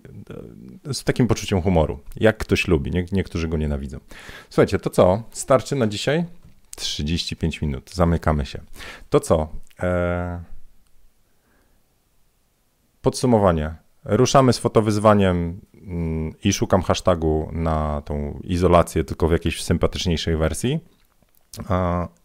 z 0.93 1.05
takim 1.05 1.27
poczuciem 1.27 1.63
humoru. 1.63 1.99
Jak 2.17 2.39
ktoś 2.39 2.69
lubi, 2.69 2.91
nie, 2.91 3.05
niektórzy 3.13 3.49
go 3.49 3.57
nienawidzą. 3.57 3.99
Słuchajcie, 4.51 4.79
to 4.79 4.91
co? 4.91 5.23
Starczy 5.31 5.77
na 5.77 5.87
dzisiaj? 5.87 6.25
35 6.77 7.61
minut. 7.61 7.91
Zamykamy 7.95 8.47
się. 8.47 8.61
To 9.11 9.21
co? 9.21 9.49
E... 9.83 10.43
Podsumowanie. 13.03 13.75
Ruszamy 14.05 14.53
z 14.53 14.59
fotowyzwaniem 14.59 15.61
i 16.45 16.53
szukam 16.53 16.83
hashtagu 16.83 17.49
na 17.53 18.03
tą 18.05 18.41
izolację, 18.45 19.05
tylko 19.05 19.29
w 19.29 19.33
jakiejś 19.33 19.63
sympatyczniejszej 19.63 20.37
wersji. 20.37 20.81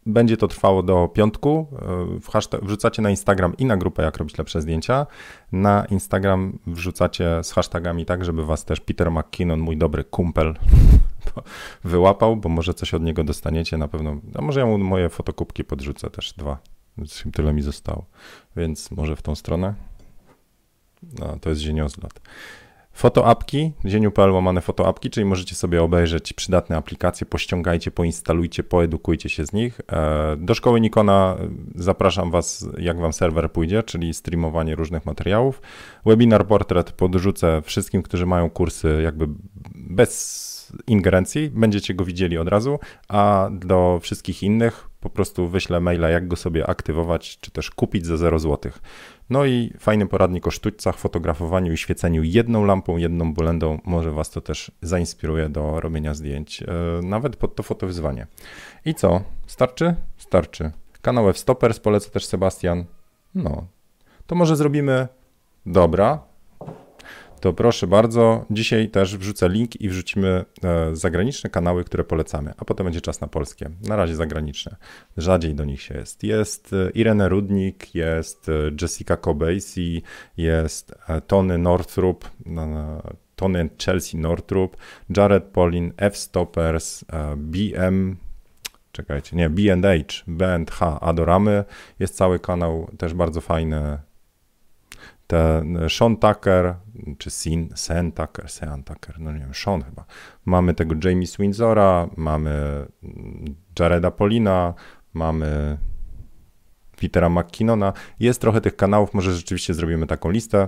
Będzie 0.05 0.37
to 0.37 0.47
trwało 0.47 0.83
do 0.83 1.07
piątku. 1.07 1.67
E, 2.55 2.59
wrzucacie 2.61 3.01
na 3.01 3.09
Instagram 3.09 3.57
i 3.57 3.65
na 3.65 3.77
grupę, 3.77 4.03
jak 4.03 4.17
robić 4.17 4.37
lepsze 4.37 4.61
zdjęcia. 4.61 5.07
Na 5.51 5.85
Instagram 5.85 6.59
wrzucacie 6.67 7.43
z 7.43 7.51
hashtagami 7.51 8.05
tak, 8.05 8.25
żeby 8.25 8.45
was 8.45 8.65
też 8.65 8.79
Peter 8.79 9.11
McKinnon, 9.11 9.59
mój 9.59 9.77
dobry 9.77 10.03
kumpel, 10.03 10.55
wyłapał, 11.83 12.35
bo 12.35 12.49
może 12.49 12.73
coś 12.73 12.93
od 12.93 13.03
niego 13.03 13.23
dostaniecie 13.23 13.77
na 13.77 13.87
pewno. 13.87 14.17
A 14.35 14.41
może 14.41 14.59
ja 14.59 14.65
mu 14.65 14.77
moje 14.77 15.09
fotokupki 15.09 15.63
podrzucę 15.63 16.09
też 16.09 16.33
dwa. 16.33 16.57
Tyle 17.33 17.53
mi 17.53 17.61
zostało. 17.61 18.05
Więc 18.55 18.91
może 18.91 19.15
w 19.15 19.21
tą 19.21 19.35
stronę. 19.35 19.73
No, 21.19 21.37
to 21.41 21.49
jest 21.49 21.61
zieniozlot. 21.61 22.21
Fotoapki, 22.97 23.71
zieniu.pl 23.85 24.31
łamane 24.31 24.61
fotoapki, 24.61 25.09
czyli 25.09 25.25
możecie 25.25 25.55
sobie 25.55 25.83
obejrzeć 25.83 26.33
przydatne 26.33 26.77
aplikacje, 26.77 27.27
pościągajcie, 27.27 27.91
poinstalujcie, 27.91 28.63
poedukujcie 28.63 29.29
się 29.29 29.45
z 29.45 29.53
nich. 29.53 29.81
E, 29.91 30.35
do 30.37 30.55
szkoły 30.55 30.81
Nikona 30.81 31.37
zapraszam 31.75 32.31
Was, 32.31 32.69
jak 32.77 32.99
Wam 32.99 33.13
serwer 33.13 33.51
pójdzie, 33.51 33.83
czyli 33.83 34.13
streamowanie 34.13 34.75
różnych 34.75 35.05
materiałów. 35.05 35.61
Webinar 36.05 36.47
Portret 36.47 36.91
podrzucę 36.91 37.61
wszystkim, 37.61 38.01
którzy 38.01 38.25
mają 38.25 38.49
kursy 38.49 38.99
jakby 39.03 39.27
bez 39.75 40.47
ingerencji, 40.87 41.49
będziecie 41.49 41.93
go 41.93 42.05
widzieli 42.05 42.37
od 42.37 42.47
razu, 42.47 42.79
a 43.07 43.49
do 43.51 43.99
wszystkich 44.01 44.43
innych 44.43 44.89
po 44.99 45.09
prostu 45.09 45.47
wyślę 45.47 45.79
maila, 45.79 46.09
jak 46.09 46.27
go 46.27 46.35
sobie 46.35 46.69
aktywować, 46.69 47.37
czy 47.39 47.51
też 47.51 47.71
kupić 47.71 48.05
za 48.05 48.17
0 48.17 48.39
zł. 48.39 48.71
No 49.29 49.45
i 49.45 49.73
fajny 49.79 50.07
poradnik 50.07 50.47
o 50.47 50.51
sztućcach, 50.51 50.97
fotografowaniu 50.97 51.73
i 51.73 51.77
świeceniu 51.77 52.23
jedną 52.23 52.65
lampą, 52.65 52.97
jedną 52.97 53.33
bulendą. 53.33 53.79
Może 53.85 54.11
Was 54.11 54.29
to 54.29 54.41
też 54.41 54.71
zainspiruje 54.81 55.49
do 55.49 55.79
robienia 55.79 56.13
zdjęć, 56.13 56.63
e, 56.63 56.65
nawet 57.03 57.35
pod 57.35 57.55
to 57.55 57.63
fotowyzwanie. 57.63 58.27
I 58.85 58.95
co? 58.95 59.21
Starczy? 59.47 59.95
Starczy. 60.17 60.71
Kanał 61.01 61.29
F-Stoppers 61.29 61.79
polecę 61.79 62.09
też 62.09 62.25
Sebastian. 62.25 62.85
No, 63.35 63.67
to 64.27 64.35
może 64.35 64.55
zrobimy 64.55 65.07
dobra, 65.65 66.19
to 67.47 67.53
proszę 67.53 67.87
bardzo, 67.87 68.45
dzisiaj 68.49 68.89
też 68.89 69.17
wrzucę 69.17 69.49
link 69.49 69.81
i 69.81 69.89
wrzucimy 69.89 70.45
e, 70.63 70.95
zagraniczne 70.95 71.49
kanały, 71.49 71.83
które 71.83 72.03
polecamy, 72.03 72.53
a 72.57 72.65
potem 72.65 72.83
będzie 72.83 73.01
czas 73.01 73.21
na 73.21 73.27
polskie. 73.27 73.69
Na 73.87 73.95
razie 73.95 74.15
zagraniczne. 74.15 74.75
Rzadziej 75.17 75.55
do 75.55 75.65
nich 75.65 75.81
się 75.81 75.97
jest. 75.97 76.23
Jest 76.23 76.73
e, 76.73 76.89
Irene 76.89 77.29
Rudnik, 77.29 77.95
jest 77.95 78.49
e, 78.49 78.51
Jessica 78.81 79.17
Cobasi, 79.17 80.03
jest 80.37 80.95
Tony 81.27 81.57
Northrup, 81.57 82.29
Tony 83.35 83.69
Chelsea 83.85 84.17
Northrup, 84.17 84.77
Jared 85.17 85.43
Polin, 85.43 85.93
F-Stoppers, 85.97 87.05
BM, 87.37 88.17
czekajcie, 88.91 89.35
nie, 89.35 89.49
B&H, 89.49 90.23
B&H, 90.27 90.99
Adoramy, 90.99 91.63
jest 91.99 92.15
cały 92.15 92.39
kanał, 92.39 92.89
też 92.97 93.13
bardzo 93.13 93.41
fajny, 93.41 93.99
ten 95.27 95.79
Sean 95.89 96.17
Tucker, 96.17 96.75
czy 97.17 97.29
Sin, 97.29 97.69
Sen 97.75 98.11
Tucker, 98.11 98.49
Sean 98.49 98.83
Tucker, 98.83 99.19
no 99.19 99.31
nie 99.31 99.39
wiem, 99.39 99.53
Sean 99.53 99.83
chyba. 99.83 100.05
Mamy 100.45 100.73
tego 100.73 100.95
Jamie 101.03 101.27
Windsora, 101.39 102.07
mamy 102.17 102.85
Jareda 103.79 104.11
Polina, 104.11 104.73
mamy 105.13 105.77
Petera 107.01 107.29
McKinnona. 107.29 107.93
Jest 108.19 108.41
trochę 108.41 108.61
tych 108.61 108.75
kanałów, 108.75 109.13
może 109.13 109.33
rzeczywiście 109.33 109.73
zrobimy 109.73 110.07
taką 110.07 110.29
listę. 110.29 110.67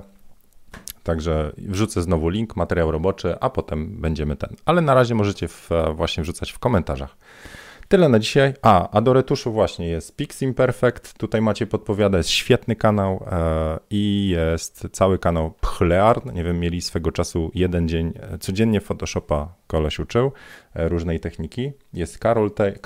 Także 1.03 1.51
wrzucę 1.57 2.01
znowu 2.01 2.29
link, 2.29 2.55
materiał 2.55 2.91
roboczy, 2.91 3.39
a 3.39 3.49
potem 3.49 4.01
będziemy 4.01 4.35
ten. 4.35 4.55
Ale 4.65 4.81
na 4.81 4.93
razie 4.93 5.15
możecie 5.15 5.47
w, 5.47 5.69
właśnie 5.95 6.23
wrzucać 6.23 6.51
w 6.51 6.59
komentarzach. 6.59 7.17
Tyle 7.89 8.09
na 8.09 8.19
dzisiaj. 8.19 8.53
A, 8.61 8.89
a 8.89 9.01
do 9.01 9.13
retuszu 9.13 9.51
właśnie 9.51 9.87
jest 9.87 10.15
Pix 10.15 10.41
Imperfect. 10.41 11.17
Tutaj 11.17 11.41
macie 11.41 11.67
podpowiada, 11.67 12.17
jest 12.17 12.29
świetny 12.29 12.75
kanał 12.75 13.25
e, 13.31 13.79
i 13.89 14.29
jest 14.29 14.87
cały 14.91 15.19
kanał 15.19 15.51
Pchlearn. 15.51 16.33
Nie 16.33 16.43
wiem, 16.43 16.59
mieli 16.59 16.81
swego 16.81 17.11
czasu 17.11 17.51
jeden 17.55 17.87
dzień, 17.87 18.13
e, 18.15 18.37
codziennie 18.37 18.81
Photoshopa 18.81 19.55
koleś 19.67 19.99
uczył, 19.99 20.31
e, 20.73 20.89
różnej 20.89 21.19
techniki. 21.19 21.71
Jest 21.93 22.17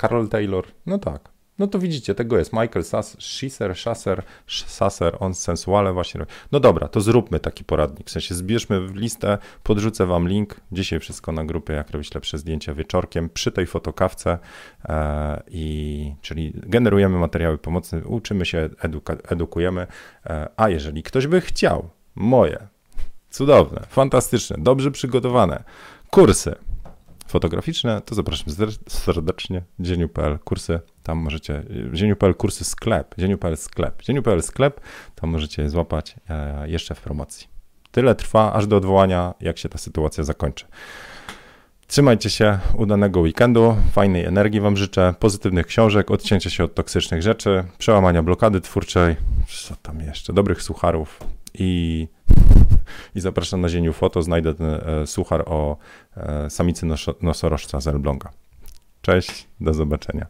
Carol 0.00 0.28
Taylor, 0.30 0.64
no 0.86 0.98
tak, 0.98 1.33
no 1.58 1.66
to 1.66 1.78
widzicie, 1.78 2.14
tego 2.14 2.38
jest 2.38 2.52
Michael 2.52 2.84
Sass, 2.84 3.16
Schisser, 3.20 3.76
Schasser, 3.76 4.22
Sasser, 4.46 5.16
on 5.20 5.34
sensuale 5.34 5.92
właśnie. 5.92 6.26
No 6.52 6.60
dobra, 6.60 6.88
to 6.88 7.00
zróbmy 7.00 7.40
taki 7.40 7.64
poradnik, 7.64 8.06
w 8.06 8.10
sensie 8.10 8.34
zbierzmy 8.34 8.80
w 8.80 8.94
listę, 8.94 9.38
podrzucę 9.62 10.06
wam 10.06 10.28
link, 10.28 10.60
dzisiaj 10.72 11.00
wszystko 11.00 11.32
na 11.32 11.44
grupie, 11.44 11.72
jak 11.72 11.90
robić 11.90 12.14
lepsze 12.14 12.38
zdjęcia 12.38 12.74
wieczorkiem, 12.74 13.28
przy 13.28 13.52
tej 13.52 13.66
fotokawce, 13.66 14.38
e, 14.84 15.42
i, 15.48 16.14
czyli 16.22 16.52
generujemy 16.54 17.18
materiały 17.18 17.58
pomocne, 17.58 18.04
uczymy 18.04 18.46
się, 18.46 18.68
eduka, 18.80 19.16
edukujemy, 19.28 19.86
e, 20.26 20.48
a 20.56 20.68
jeżeli 20.68 21.02
ktoś 21.02 21.26
by 21.26 21.40
chciał 21.40 21.90
moje, 22.14 22.66
cudowne, 23.30 23.82
fantastyczne, 23.88 24.56
dobrze 24.58 24.90
przygotowane 24.90 25.64
kursy, 26.10 26.54
fotograficzne, 27.34 28.02
to 28.04 28.14
zapraszam 28.14 28.46
serdecznie. 28.88 29.62
Dzieniu.pl 29.80 30.38
kursy, 30.38 30.80
tam 31.02 31.18
możecie, 31.18 31.62
Dzieniu.pl 31.92 32.34
kursy 32.34 32.64
sklep, 32.64 33.14
Dzieniu.pl 33.18 33.56
sklep, 33.56 34.02
Dzieniu.pl 34.02 34.42
sklep, 34.42 34.80
tam 35.14 35.30
możecie 35.30 35.70
złapać 35.70 36.16
e, 36.28 36.68
jeszcze 36.68 36.94
w 36.94 37.00
promocji. 37.00 37.46
Tyle 37.90 38.14
trwa 38.14 38.52
aż 38.52 38.66
do 38.66 38.76
odwołania, 38.76 39.34
jak 39.40 39.58
się 39.58 39.68
ta 39.68 39.78
sytuacja 39.78 40.24
zakończy. 40.24 40.66
Trzymajcie 41.86 42.30
się, 42.30 42.58
udanego 42.76 43.20
weekendu, 43.20 43.76
fajnej 43.92 44.24
energii 44.24 44.60
Wam 44.60 44.76
życzę, 44.76 45.14
pozytywnych 45.18 45.66
książek, 45.66 46.10
odcięcia 46.10 46.50
się 46.50 46.64
od 46.64 46.74
toksycznych 46.74 47.22
rzeczy, 47.22 47.64
przełamania 47.78 48.22
blokady 48.22 48.60
twórczej, 48.60 49.16
co 49.48 49.76
tam 49.76 50.00
jeszcze, 50.00 50.32
dobrych 50.32 50.62
sucharów 50.62 51.20
i 51.54 52.08
i 53.14 53.20
zapraszam 53.20 53.60
na 53.60 53.68
zieniu 53.68 53.92
foto, 53.92 54.22
znajdę 54.22 54.54
ten 54.54 54.66
e, 54.66 55.06
suchar 55.06 55.42
o 55.46 55.76
e, 56.16 56.50
samicy 56.50 56.86
nosorożca 57.22 57.80
z 57.80 57.88
Elbląga. 57.88 58.30
Cześć, 59.02 59.48
do 59.60 59.74
zobaczenia. 59.74 60.26